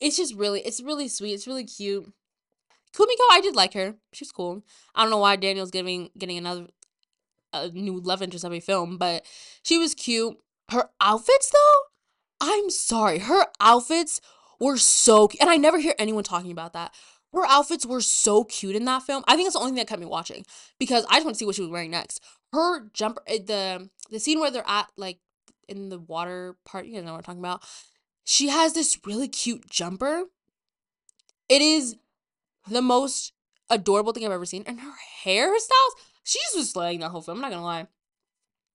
[0.00, 1.32] it's just really it's really sweet.
[1.32, 2.12] It's really cute.
[2.94, 3.94] Kumiko, I did like her.
[4.12, 4.62] She's cool.
[4.94, 6.66] I don't know why Daniel's getting getting another
[7.52, 9.24] a new love interest every film, but
[9.62, 10.36] she was cute.
[10.70, 11.87] Her outfits though,
[12.40, 13.18] I'm sorry.
[13.18, 14.20] Her outfits
[14.60, 16.94] were so and I never hear anyone talking about that.
[17.32, 19.22] Her outfits were so cute in that film.
[19.28, 20.46] I think it's the only thing that kept me watching
[20.78, 22.22] because I just want to see what she was wearing next.
[22.52, 25.18] Her jumper, eh, the the scene where they're at like
[25.68, 27.62] in the water part, you guys know what I'm talking about
[28.28, 30.24] she has this really cute jumper.
[31.48, 31.96] It is
[32.68, 33.32] the most
[33.70, 34.64] adorable thing I've ever seen.
[34.66, 34.92] And her
[35.24, 37.38] hairstyles, she just slaying that whole film.
[37.38, 37.86] I'm not gonna lie.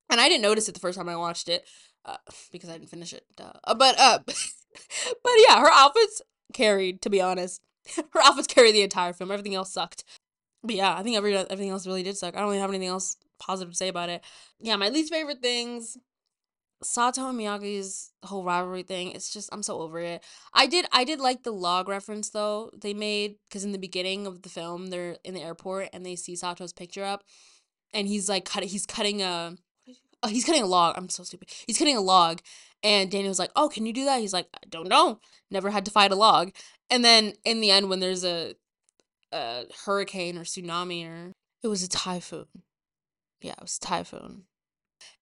[0.09, 1.67] And I didn't notice it the first time I watched it
[2.05, 2.17] uh,
[2.51, 3.25] because I didn't finish it.
[3.39, 6.21] Uh, but uh, but yeah, her outfits
[6.53, 7.01] carried.
[7.01, 7.61] To be honest,
[7.95, 9.31] her outfits carried the entire film.
[9.31, 10.03] Everything else sucked.
[10.63, 12.35] But yeah, I think every everything else really did suck.
[12.35, 14.23] I don't really have anything else positive to say about it.
[14.59, 15.97] Yeah, my least favorite things
[16.83, 20.23] Sato and Miyagi's whole rivalry thing, it's just I'm so over it.
[20.53, 24.27] I did I did like the log reference though they made because in the beginning
[24.27, 27.23] of the film they're in the airport and they see Sato's picture up,
[27.93, 29.55] and he's like cutting he's cutting a
[30.23, 30.95] oh, he's cutting a log.
[30.97, 31.49] I'm so stupid.
[31.67, 32.41] He's cutting a log,
[32.83, 35.19] and Daniel's like, "Oh, can you do that?" He's like, "I don't know.
[35.51, 36.51] Never had to fight a log."
[36.89, 38.55] And then in the end, when there's a
[39.31, 41.33] a hurricane or tsunami or
[41.63, 42.45] it was a typhoon.
[43.41, 44.43] Yeah, it was typhoon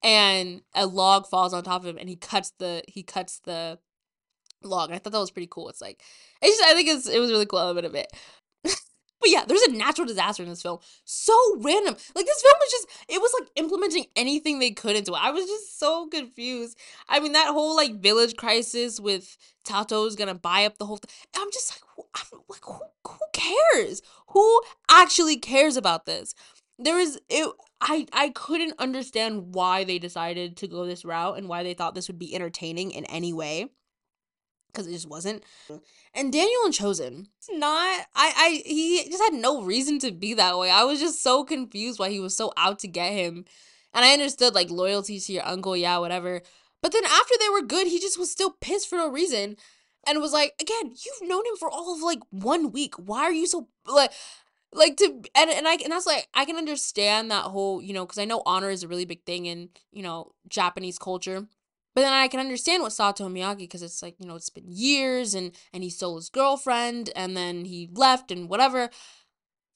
[0.03, 3.79] and a log falls on top of him and he cuts the he cuts the
[4.63, 4.89] log.
[4.89, 5.69] And I thought that was pretty cool.
[5.69, 6.01] It's like
[6.41, 8.11] it's just I think it's it was really cool element of it.
[9.21, 10.79] But yeah, there's a natural disaster in this film.
[11.05, 11.95] So random.
[12.15, 15.21] Like this film was just it was like implementing anything they could into it.
[15.21, 16.77] I was just so confused.
[17.07, 21.11] I mean that whole like village crisis with Sato's gonna buy up the whole thing.
[21.37, 24.01] I'm just like I'm like who, who cares?
[24.29, 26.33] Who actually cares about this?
[26.79, 31.47] There is it I I couldn't understand why they decided to go this route and
[31.47, 33.69] why they thought this would be entertaining in any way
[34.71, 35.43] because it just wasn't.
[36.13, 40.33] And Daniel and Chozen, it's not I I he just had no reason to be
[40.33, 40.69] that way.
[40.69, 43.45] I was just so confused why he was so out to get him.
[43.93, 46.41] And I understood like loyalty to your uncle, yeah, whatever.
[46.81, 49.57] But then after they were good, he just was still pissed for no reason
[50.07, 52.95] and was like, again, you've known him for all of like one week.
[52.95, 54.11] Why are you so like
[54.73, 58.05] like to and and I and that's like I can understand that whole you know
[58.05, 61.45] because I know honor is a really big thing in you know Japanese culture,
[61.93, 64.67] but then I can understand what Sato Miyagi because it's like you know it's been
[64.67, 68.89] years and and he stole his girlfriend and then he left and whatever,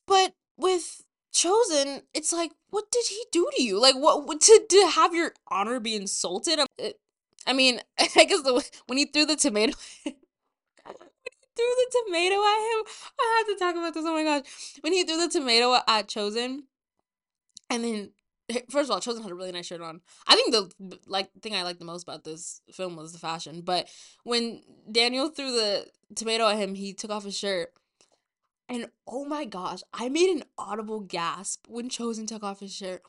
[0.07, 4.65] but with Chozen, it's like what did he do to you like what, what to
[4.69, 6.59] to have your honor be insulted?
[6.59, 6.67] Um,
[7.47, 9.73] I mean I guess the when he threw the tomato
[11.55, 12.85] threw the tomato at him.
[13.19, 14.05] I have to talk about this.
[14.05, 14.45] Oh my gosh.
[14.81, 16.63] When he threw the tomato at Chozen,
[17.69, 18.11] and then
[18.69, 20.01] first of all, Chozen had a really nice shirt on.
[20.27, 23.61] I think the like thing I liked the most about this film was the fashion.
[23.61, 23.89] But
[24.23, 27.73] when Daniel threw the tomato at him, he took off his shirt.
[28.67, 33.03] And oh my gosh, I made an audible gasp when Chozen took off his shirt.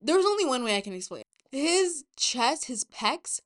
[0.00, 1.24] There's only one way I can explain.
[1.50, 3.40] his chest, his pecs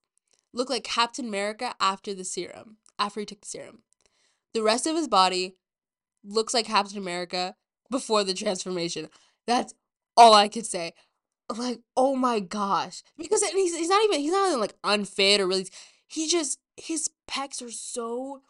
[0.52, 3.82] look like Captain America after the serum, after he took the serum.
[4.52, 5.56] The rest of his body
[6.24, 7.54] looks like Captain America
[7.90, 9.08] before the transformation.
[9.46, 9.74] That's
[10.16, 10.92] all I could say.
[11.58, 13.02] Like, oh my gosh.
[13.18, 15.66] Because he's, he's not even, he's not even like unfit or really,
[16.06, 18.42] he just, his pecs are so,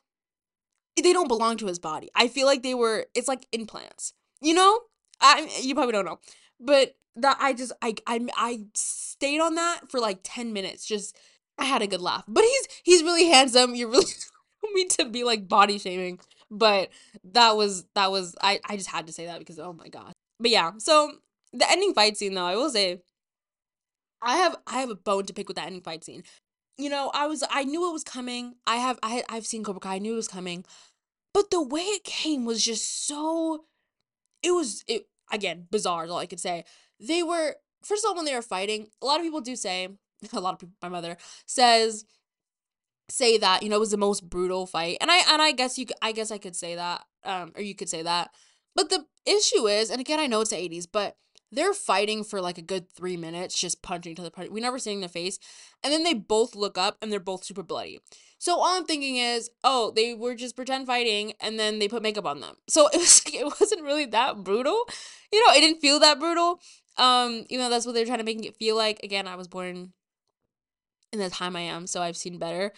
[1.03, 2.11] they don't belong to his body.
[2.15, 4.81] I feel like they were, it's like implants, you know?
[5.21, 6.19] I, you probably don't know.
[6.59, 11.17] But that I just I I I stayed on that for like 10 minutes just
[11.59, 12.25] I had a good laugh.
[12.29, 13.75] But he's he's really handsome.
[13.75, 14.07] You really
[14.63, 16.21] don't mean to be like body shaming,
[16.51, 16.91] but
[17.33, 20.13] that was that was I I just had to say that because oh my god.
[20.39, 21.13] But yeah, so
[21.53, 23.01] the ending fight scene though, I will say
[24.23, 26.23] I have I have a bone to pick with that ending fight scene.
[26.79, 28.55] You know, I was I knew it was coming.
[28.67, 29.97] I have I had, I've seen Cobra Kai.
[29.97, 30.65] I knew it was coming.
[31.33, 33.65] But the way it came was just so
[34.43, 36.65] it was it again, bizarre is all I could say.
[36.99, 39.89] They were first of all when they were fighting, a lot of people do say,
[40.33, 42.05] a lot of people my mother says
[43.09, 44.99] say that, you know, it was the most brutal fight.
[45.01, 47.05] And I and I guess you I guess I could say that.
[47.25, 48.31] Um or you could say that.
[48.77, 51.17] But the issue is, and again I know it's the 80s, but
[51.53, 54.31] they're fighting for like a good three minutes, just punching each other.
[54.51, 55.39] We never see in the face,
[55.83, 58.01] and then they both look up and they're both super bloody.
[58.39, 62.03] So all I'm thinking is, oh, they were just pretend fighting, and then they put
[62.03, 62.57] makeup on them.
[62.69, 64.85] So it was it wasn't really that brutal,
[65.33, 65.53] you know.
[65.53, 66.61] It didn't feel that brutal.
[66.97, 69.01] Um, even though that's what they're trying to make it feel like.
[69.03, 69.93] Again, I was born
[71.13, 72.73] in the time I am, so I've seen better.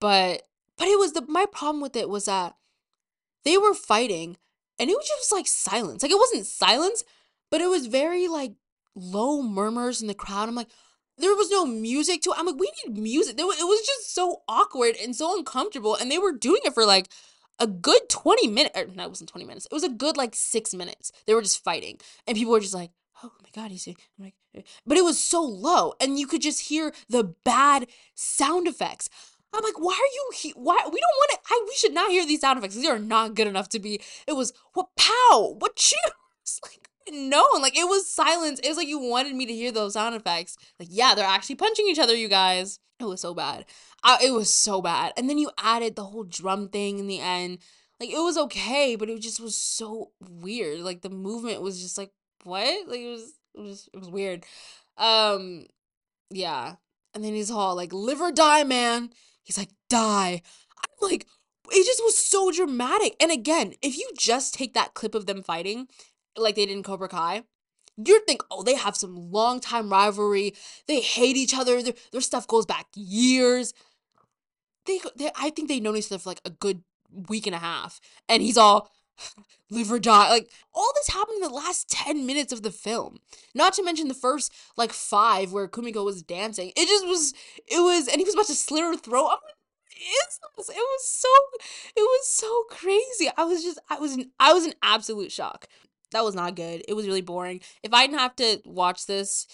[0.00, 0.42] But
[0.78, 2.54] but it was the my problem with it was that
[3.44, 4.36] they were fighting
[4.78, 6.02] and it was just like silence.
[6.02, 7.04] Like it wasn't silence,
[7.52, 8.54] but it was very like
[8.96, 10.48] low murmurs in the crowd.
[10.48, 10.70] I'm like,
[11.18, 12.36] there was no music to it.
[12.38, 13.38] I'm like, we need music.
[13.38, 15.94] It was just so awkward and so uncomfortable.
[15.94, 17.08] And they were doing it for like
[17.58, 18.74] a good 20 minutes.
[18.96, 19.66] No, it wasn't 20 minutes.
[19.70, 21.12] It was a good like six minutes.
[21.26, 21.98] They were just fighting.
[22.26, 22.90] And people were just like,
[23.22, 24.62] oh my God, he's like, eh.
[24.86, 25.92] but it was so low.
[26.00, 29.10] And you could just hear the bad sound effects.
[29.52, 30.30] I'm like, why are you?
[30.34, 31.38] He- why we don't want to?
[31.50, 32.76] I we should not hear these sound effects.
[32.76, 34.00] These are not good enough to be.
[34.26, 35.96] It was what pow, what chew.
[36.62, 38.60] like no, like it was silence.
[38.60, 40.56] It was like you wanted me to hear those sound effects.
[40.78, 42.78] Like, yeah, they're actually punching each other, you guys.
[43.00, 43.64] It was so bad.
[44.04, 45.12] I, it was so bad.
[45.16, 47.58] And then you added the whole drum thing in the end.
[47.98, 50.80] Like it was okay, but it just was so weird.
[50.80, 52.10] Like the movement was just like
[52.44, 52.88] what?
[52.88, 54.44] Like it was it was it was weird.
[54.96, 55.66] Um
[56.30, 56.76] yeah.
[57.14, 59.10] And then he's all like live or die, man.
[59.44, 60.42] He's like die.
[60.76, 61.26] I'm like
[61.70, 63.14] it just was so dramatic.
[63.20, 65.86] And again, if you just take that clip of them fighting
[66.36, 67.44] like they did in Cobra Kai,
[67.96, 70.54] you'd think, oh, they have some long time rivalry.
[70.86, 71.82] They hate each other.
[71.82, 73.74] Their, their stuff goes back years.
[74.86, 76.82] They, they, I think they've known each other for like a good
[77.28, 78.00] week and a half.
[78.28, 78.90] And he's all
[79.70, 80.30] live or die.
[80.30, 83.18] Like all this happened in the last 10 minutes of the film.
[83.54, 86.72] Not to mention the first like five where Kumiko was dancing.
[86.76, 87.34] It just was,
[87.66, 89.28] it was, and he was about to slit her throat.
[89.30, 89.56] I'm like,
[89.94, 91.28] it was, it was so,
[91.94, 93.30] it was so crazy.
[93.36, 95.68] I was just, I was, in, I was in absolute shock
[96.12, 96.82] that was not good.
[96.88, 97.60] It was really boring.
[97.82, 99.46] If I didn't have to watch this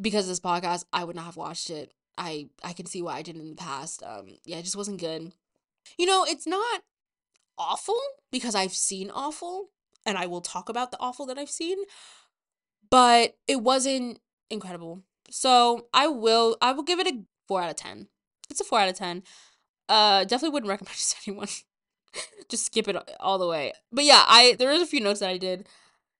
[0.00, 1.92] because of this podcast, I would not have watched it.
[2.16, 4.02] I I can see why I did in the past.
[4.02, 5.32] Um yeah, it just wasn't good.
[5.98, 6.82] You know, it's not
[7.58, 9.70] awful because I've seen awful
[10.06, 11.78] and I will talk about the awful that I've seen,
[12.90, 14.20] but it wasn't
[14.50, 15.02] incredible.
[15.30, 18.08] So, I will I will give it a 4 out of 10.
[18.50, 19.22] It's a 4 out of 10.
[19.88, 21.48] Uh definitely wouldn't recommend it to anyone.
[22.48, 23.72] just skip it all the way.
[23.92, 25.66] But yeah, I there was a few notes that I did.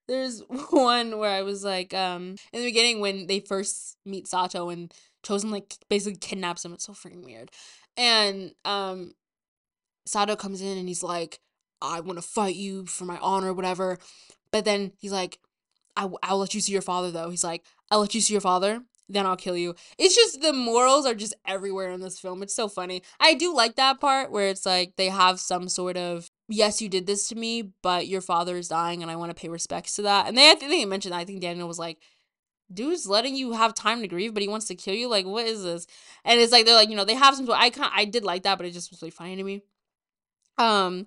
[0.08, 4.68] There's one where I was like, um, in the beginning when they first meet Sato
[4.68, 6.72] and Chozen like basically kidnaps him.
[6.72, 7.50] It's so freaking weird.
[7.96, 9.12] And um,
[10.06, 11.40] Sato comes in and he's like,
[11.82, 13.98] I want to fight you for my honor, whatever.
[14.52, 15.38] But then he's like,
[15.96, 17.30] I, I'll let you see your father though.
[17.30, 18.82] He's like, I'll let you see your father
[19.12, 19.74] then I'll kill you.
[19.98, 22.42] It's just the morals are just everywhere in this film.
[22.42, 23.02] It's so funny.
[23.18, 26.88] I do like that part where it's like they have some sort of yes, you
[26.88, 29.96] did this to me, but your father is dying and I want to pay respects
[29.96, 30.26] to that.
[30.26, 31.18] And they I think they mentioned that.
[31.18, 31.98] I think Daniel was like,
[32.72, 35.08] dude's letting you have time to grieve, but he wants to kill you.
[35.08, 35.86] Like, what is this?
[36.24, 37.50] And it's like they're like, you know, they have some.
[37.50, 39.62] I can I did like that, but it just was really funny to me.
[40.58, 41.06] Um,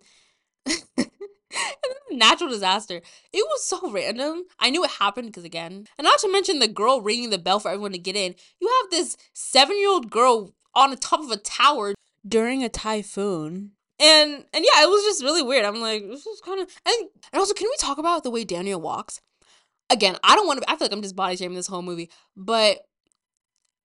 [2.12, 3.02] natural disaster.
[3.32, 4.44] It was so random.
[4.60, 7.60] I knew it happened because again, and not to mention the girl ringing the bell
[7.60, 8.36] for everyone to get in.
[8.60, 11.94] You have this seven year old girl on the top of a tower
[12.28, 13.72] during a typhoon.
[14.00, 15.66] And and yeah, it was just really weird.
[15.66, 18.44] I'm like, this is kind of and, and also can we talk about the way
[18.44, 19.22] Daniel walks?
[19.90, 22.10] Again, I don't want to I feel like I'm just body shaming this whole movie,
[22.36, 22.80] but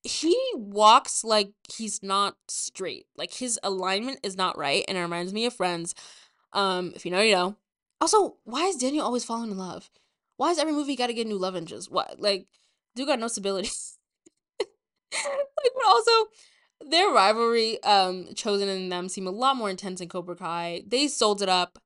[0.05, 3.07] he walks like he's not straight.
[3.17, 5.95] Like his alignment is not right and it reminds me of friends
[6.53, 7.57] um, if you know, you know.
[8.01, 9.91] Also, why is Daniel always falling in love?
[10.37, 11.91] Why is every movie got to get new love interest?
[11.91, 12.47] What, like,
[12.95, 13.71] dude got no stability.
[14.61, 14.69] like,
[15.75, 16.13] but also
[16.87, 20.83] their rivalry, um, Chozen and them seem a lot more intense in Cobra Kai.
[20.87, 21.79] They sold it up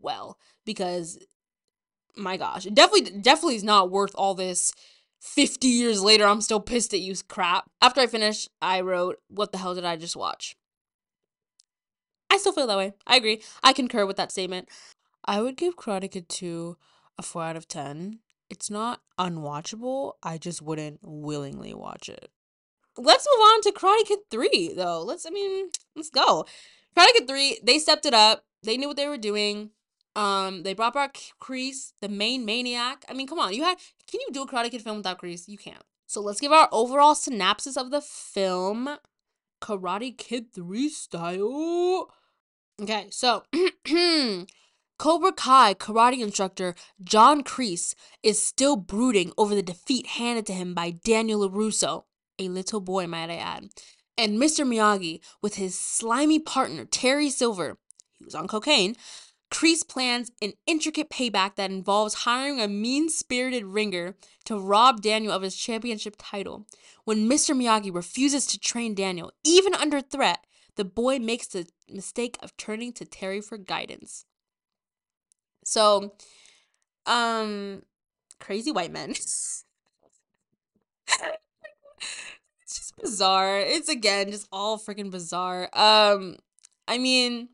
[0.00, 1.18] well because,
[2.16, 4.72] my gosh, it definitely, definitely is not worth all this.
[5.20, 7.68] 50 years later, I'm still pissed at you crap.
[7.82, 10.56] After I finished, I wrote, What the hell did I just watch?
[12.30, 12.94] I still feel that way.
[13.06, 13.42] I agree.
[13.62, 14.68] I concur with that statement.
[15.24, 16.76] I would give Karate Kid 2
[17.18, 18.20] a 4 out of 10.
[18.50, 20.14] It's not unwatchable.
[20.22, 22.30] I just wouldn't willingly watch it.
[22.96, 25.02] Let's move on to Karate Kid 3, though.
[25.02, 26.46] Let's, I mean, let's go.
[26.96, 28.44] Karate Kid 3, they stepped it up.
[28.62, 29.70] They knew what they were doing.
[30.16, 33.04] Um, they brought back Kreese, the main maniac.
[33.08, 33.78] I mean, come on, you had
[34.10, 35.46] can you do a Karate Kid film without Kreese?
[35.46, 35.84] You can't.
[36.08, 38.88] So let's give our overall synopsis of the film,
[39.60, 42.10] Karate Kid 3 style.
[42.80, 43.42] Okay, so
[44.98, 50.74] Cobra Kai karate instructor John Kreese is still brooding over the defeat handed to him
[50.74, 52.04] by Daniel LaRusso,
[52.38, 53.68] a little boy, might I add,
[54.16, 54.66] and Mr.
[54.66, 57.78] Miyagi with his slimy partner Terry Silver,
[58.18, 58.96] he was on cocaine,
[59.50, 65.32] Kreese plans an intricate payback that involves hiring a mean spirited ringer to rob Daniel
[65.32, 66.66] of his championship title.
[67.04, 67.56] When Mr.
[67.56, 70.44] Miyagi refuses to train Daniel, even under threat,
[70.76, 74.26] the boy makes the mistake of turning to Terry for guidance.
[75.64, 76.14] So,
[77.06, 77.82] um,
[78.38, 79.10] crazy white men.
[79.10, 79.64] it's
[82.66, 83.58] just bizarre.
[83.58, 85.68] It's again just all freaking bizarre.
[85.72, 86.36] Um,
[86.86, 87.48] I mean,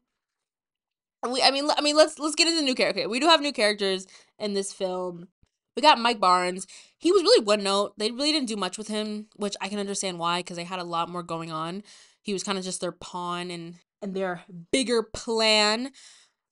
[1.28, 3.08] we I mean I mean let's let's get into new character.
[3.08, 4.06] We do have new characters
[4.38, 5.28] in this film.
[5.76, 6.66] We got Mike Barnes.
[6.98, 7.94] He was really one note.
[7.98, 10.78] They really didn't do much with him, which I can understand why because they had
[10.78, 11.82] a lot more going on.
[12.22, 15.90] He was kind of just their pawn and and their bigger plan.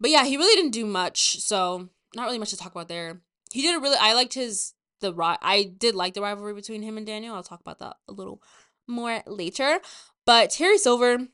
[0.00, 3.20] But yeah, he really didn't do much, so not really much to talk about there.
[3.52, 6.96] He did a really I liked his the I did like the rivalry between him
[6.96, 7.34] and Daniel.
[7.34, 8.42] I'll talk about that a little
[8.88, 9.80] more later.
[10.24, 11.26] But Terry Silver,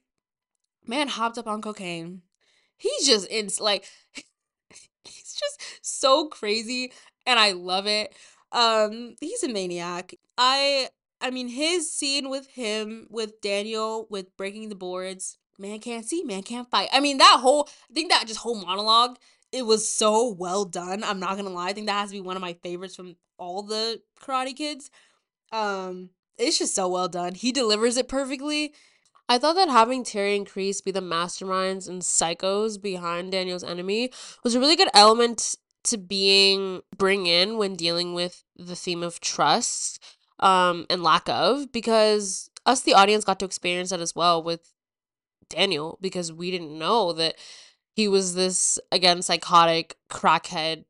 [0.86, 2.22] man, hopped up on cocaine
[2.78, 3.84] he's just in like
[5.04, 6.92] he's just so crazy
[7.26, 8.14] and I love it.
[8.52, 10.14] Um he's a maniac.
[10.38, 10.88] I
[11.20, 16.22] I mean his scene with him with Daniel with breaking the boards, man can't see,
[16.24, 16.88] man can't fight.
[16.92, 19.18] I mean that whole I think that just whole monologue
[19.50, 21.02] it was so well done.
[21.02, 21.68] I'm not to lie.
[21.68, 24.90] I think that has to be one of my favorites from all the Karate Kids.
[25.52, 27.34] Um it's just so well done.
[27.34, 28.72] He delivers it perfectly
[29.28, 34.10] I thought that having Terry and Kreese be the masterminds and psychos behind Daniel's enemy
[34.42, 39.20] was a really good element to being bring in when dealing with the theme of
[39.20, 40.02] trust
[40.40, 44.72] um and lack of because us the audience got to experience that as well with
[45.48, 47.36] Daniel because we didn't know that
[47.94, 50.84] he was this again psychotic crackhead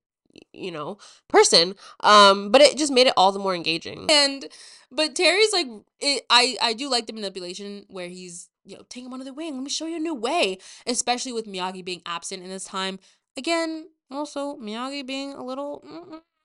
[0.52, 0.98] you know
[1.28, 4.46] person um but it just made it all the more engaging and
[4.90, 5.66] but Terry's like,
[6.00, 9.34] it, I I do like the manipulation where he's you know take him under the
[9.34, 9.54] wing.
[9.54, 12.98] Let me show you a new way, especially with Miyagi being absent in this time.
[13.36, 15.84] Again, also Miyagi being a little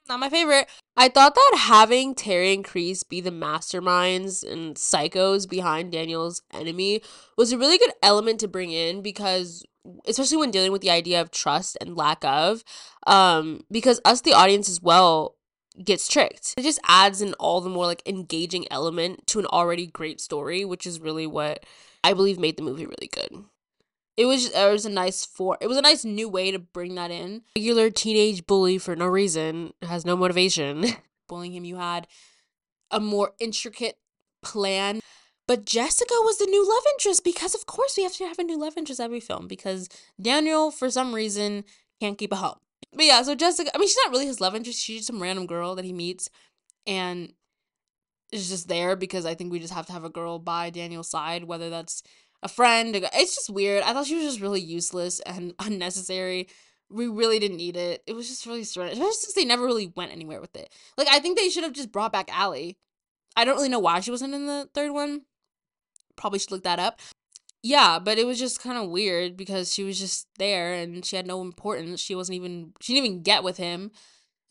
[0.08, 0.68] not my favorite.
[0.95, 7.01] I thought that having Terry and Kreese be the masterminds and psychos behind Daniel's enemy
[7.38, 9.66] was a really good element to bring in because
[10.08, 12.64] especially when dealing with the idea of trust and lack of
[13.06, 15.36] um because us the audience as well
[15.84, 16.54] gets tricked.
[16.58, 20.66] It just adds an all the more like engaging element to an already great story,
[20.66, 21.66] which is really what
[22.04, 23.45] I believe made the movie really good.
[24.16, 26.59] It was just, it was a nice for it was a nice new way to
[26.59, 27.41] bring that in.
[27.55, 30.86] Regular teenage bully for no reason has no motivation.
[31.28, 32.05] Bullying him, you had
[32.91, 33.97] a more intricate
[34.43, 34.99] plan.
[35.47, 38.43] But Jessica was the new love interest because of course we have to have a
[38.43, 39.89] new love interest every film because
[40.22, 41.64] Daniel for some reason
[41.99, 42.57] can't keep a hoe.
[42.93, 44.80] But yeah, so Jessica, I mean, she's not really his love interest.
[44.80, 46.30] She's just some random girl that he meets
[46.86, 47.34] and
[48.32, 51.09] is just there because I think we just have to have a girl by Daniel's
[51.09, 52.03] side, whether that's
[52.44, 52.96] a friend.
[52.96, 53.84] It's just weird.
[53.84, 56.50] I thought she was just really useless and unnecessary.
[56.89, 58.04] We really didn't need it.
[58.06, 60.72] It was just really strange, especially since they never really went anywhere with it.
[60.98, 62.78] Like, I think they should have just brought back Ali.
[63.36, 65.22] I don't really know why she wasn't in the third one.
[66.16, 67.00] Probably should look that up.
[67.64, 71.16] Yeah, but it was just kind of weird because she was just there and she
[71.16, 72.02] had no importance.
[72.02, 73.91] She wasn't even she didn't even get with him,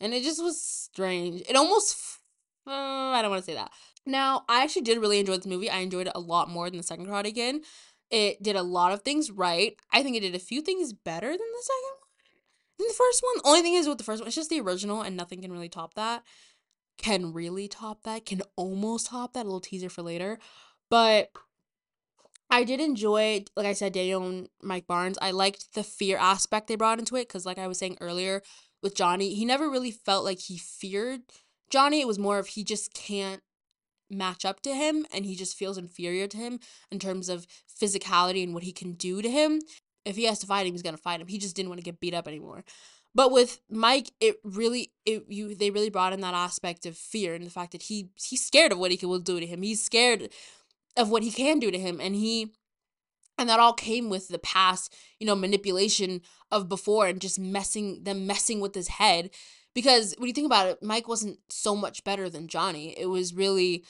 [0.01, 1.43] and it just was strange.
[1.47, 1.95] It almost
[2.65, 3.71] uh, I don't want to say that.
[4.05, 5.69] Now, I actually did really enjoy this movie.
[5.69, 7.61] I enjoyed it a lot more than the second Karate Kid.
[8.11, 9.75] It did a lot of things right.
[9.91, 12.09] I think it did a few things better than the second one.
[12.79, 13.37] Than the first one.
[13.37, 15.51] The only thing is with the first one, it's just the original and nothing can
[15.51, 16.23] really top that.
[16.97, 18.25] Can really top that.
[18.25, 19.43] Can almost top that.
[19.43, 20.37] A little teaser for later.
[20.89, 21.31] But
[22.51, 25.17] I did enjoy, like I said, Daniel and Mike Barnes.
[25.21, 28.43] I liked the fear aspect they brought into it because, like I was saying earlier
[28.83, 31.21] with Johnny, he never really felt like he feared
[31.71, 31.99] Johnny.
[31.99, 33.41] It was more of he just can't
[34.09, 36.59] match up to him and he just feels inferior to him
[36.91, 37.47] in terms of
[37.81, 39.61] physicality and what he can do to him.
[40.05, 41.27] If he has to fight him, he's gonna fight him.
[41.27, 42.63] He just didn't want to get beat up anymore.
[43.15, 47.35] But with Mike, it really it you they really brought in that aspect of fear
[47.35, 49.61] and the fact that he he's scared of what he will do to him.
[49.61, 50.29] He's scared
[50.97, 52.53] of what he can do to him and he
[53.37, 58.03] and that all came with the past, you know, manipulation of before and just messing
[58.03, 59.29] them messing with his head
[59.73, 62.97] because when you think about it, Mike wasn't so much better than Johnny.
[62.97, 63.83] It was really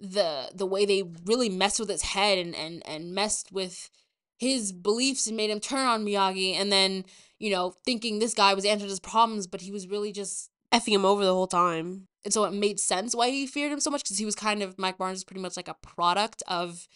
[0.00, 3.90] the the way they really messed with his head and and and messed with
[4.38, 7.04] his beliefs and made him turn on Miyagi and then,
[7.38, 10.94] you know, thinking this guy was answering his problems, but he was really just effing
[10.94, 12.08] him over the whole time.
[12.24, 14.62] And so it made sense why he feared him so much because he was kind
[14.62, 16.88] of Mike Barnes is pretty much like a product of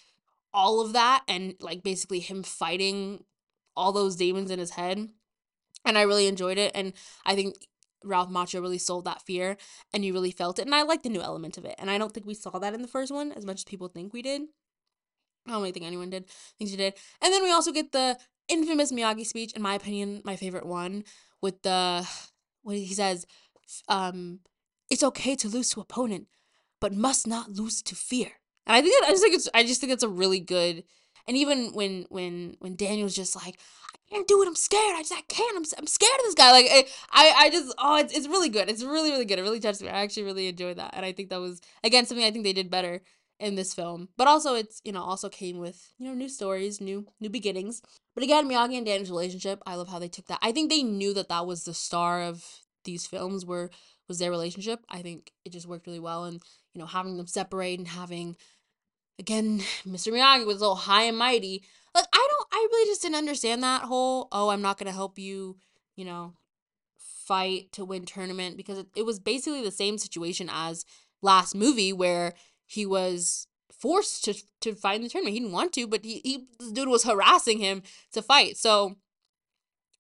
[0.53, 3.25] all of that and like basically him fighting
[3.77, 5.09] all those demons in his head.
[5.85, 6.73] And I really enjoyed it.
[6.75, 6.93] And
[7.25, 7.55] I think
[8.05, 9.57] Ralph Macchio really sold that fear
[9.93, 10.67] and you really felt it.
[10.67, 11.75] And I like the new element of it.
[11.79, 13.89] And I don't think we saw that in the first one as much as people
[13.89, 14.43] think we did.
[15.47, 16.27] I don't really think anyone did.
[16.59, 16.95] Think you did.
[17.23, 18.19] And then we also get the
[18.49, 21.05] infamous Miyagi speech, in my opinion, my favorite one,
[21.41, 22.07] with the
[22.63, 23.27] what he says,
[23.89, 24.41] um,
[24.91, 26.27] it's okay to lose to opponent,
[26.81, 28.33] but must not lose to fear.
[28.67, 30.85] And I think that, I just think it's I just think it's a really good
[31.29, 33.61] and even when when when Daniel's just like
[33.95, 34.49] I can't do it.
[34.49, 34.97] I'm scared.
[34.97, 35.57] I just I can't.
[35.57, 36.51] I'm, I'm scared of this guy.
[36.51, 36.67] Like
[37.13, 38.69] I I just oh it's it's really good.
[38.71, 39.39] It's really really good.
[39.39, 39.89] It really touched me.
[39.89, 42.53] I actually really enjoyed that, and I think that was again something I think they
[42.55, 43.03] did better
[43.39, 44.09] in this film.
[44.17, 47.83] But also it's you know also came with you know new stories, new new beginnings.
[48.15, 49.63] But again, Miyagi and Daniel's relationship.
[49.67, 50.41] I love how they took that.
[50.43, 52.45] I think they knew that that was the star of
[52.85, 53.71] these films were
[54.09, 54.81] was their relationship.
[54.89, 58.37] I think it just worked really well, and you know having them separate and having
[59.19, 60.13] again Mr.
[60.13, 61.63] Miyagi was a little high and mighty
[61.95, 65.19] like I don't I really just didn't understand that whole oh I'm not gonna help
[65.19, 65.57] you,
[65.97, 66.35] you know,
[66.99, 70.85] fight to win tournament because it, it was basically the same situation as
[71.23, 72.35] last movie where
[72.67, 75.35] he was forced to to fight in the tournament.
[75.35, 78.57] He didn't want to, but he, he this dude was harassing him to fight.
[78.57, 78.97] So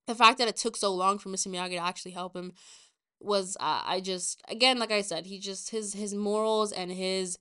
[0.06, 1.48] the fact that it took so long for Mr.
[1.48, 2.52] Miyagi to actually help him
[3.20, 7.36] was uh, I just again like I said he just his his morals and his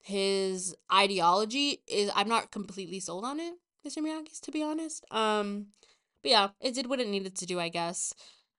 [0.00, 3.54] his ideology is I'm not completely sold on it.
[3.86, 3.98] Mr.
[3.98, 5.04] Miyagi's, to be honest.
[5.10, 5.68] Um,
[6.22, 8.14] but yeah, it did what it needed to do, I guess.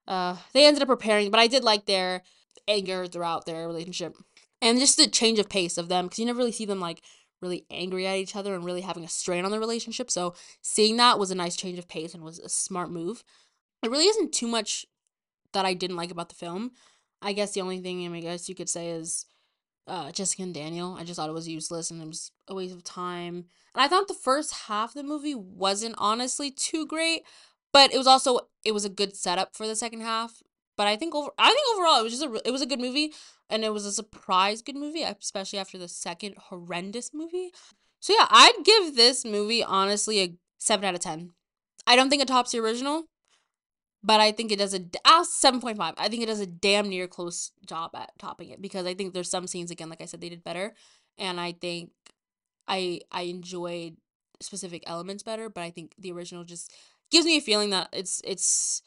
[0.08, 2.24] Uh, they ended up preparing, but I did like their
[2.68, 4.16] anger throughout their relationship
[4.62, 7.02] and just the change of pace of them because you never really see them like
[7.42, 10.12] really angry at each other and really having a strain on their relationship.
[10.12, 13.24] So seeing that was a nice change of pace and was a smart move.
[13.84, 14.86] It really isn't too much
[15.54, 16.72] that I didn't like about the film.
[17.22, 19.26] I guess the only thing I guess you could say is
[19.88, 20.96] uh, Jessica and Daniel.
[20.98, 23.46] I just thought it was useless and it was a waste of time.
[23.74, 27.24] And I thought the first half of the movie wasn't honestly too great,
[27.74, 30.42] but it was also it was a good setup for the second half.
[30.78, 32.80] But I think over I think overall it was just a it was a good
[32.80, 33.14] movie
[33.50, 37.52] and it was a surprise good movie, especially after the second horrendous movie.
[38.00, 41.32] So yeah, I'd give this movie honestly a 7 out of 10.
[41.86, 43.06] I don't think it tops the original,
[44.04, 45.93] but I think it does a uh, 7.5.
[45.97, 49.14] I think it does a damn near close job at topping it because I think
[49.14, 50.74] there's some scenes again like I said they did better
[51.18, 51.91] and I think
[52.68, 53.97] I I enjoyed
[54.39, 56.74] specific elements better, but I think the original just
[57.12, 58.82] gives me a feeling that it's it's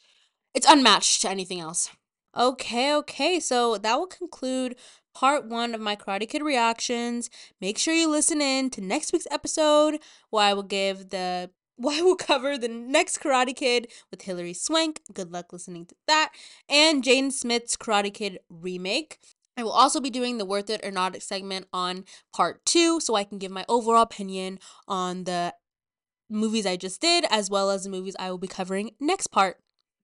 [0.54, 1.90] it's unmatched to anything else.
[2.36, 3.38] Okay, okay.
[3.38, 4.76] So that will conclude
[5.14, 7.30] part 1 of my Karate Kid reactions.
[7.60, 10.00] Make sure you listen in to next week's episode
[10.30, 11.50] where I will give the
[11.88, 15.00] I will cover the next Karate Kid with Hilary Swank.
[15.12, 16.30] Good luck listening to that.
[16.68, 19.18] And Jaden Smith's Karate Kid remake.
[19.56, 22.04] I will also be doing the Worth It or Not segment on
[22.34, 24.58] part two so I can give my overall opinion
[24.88, 25.54] on the
[26.28, 29.58] movies I just did as well as the movies I will be covering next part.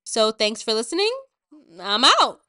[0.05, 1.11] So thanks for listening.
[1.81, 2.41] I'm out.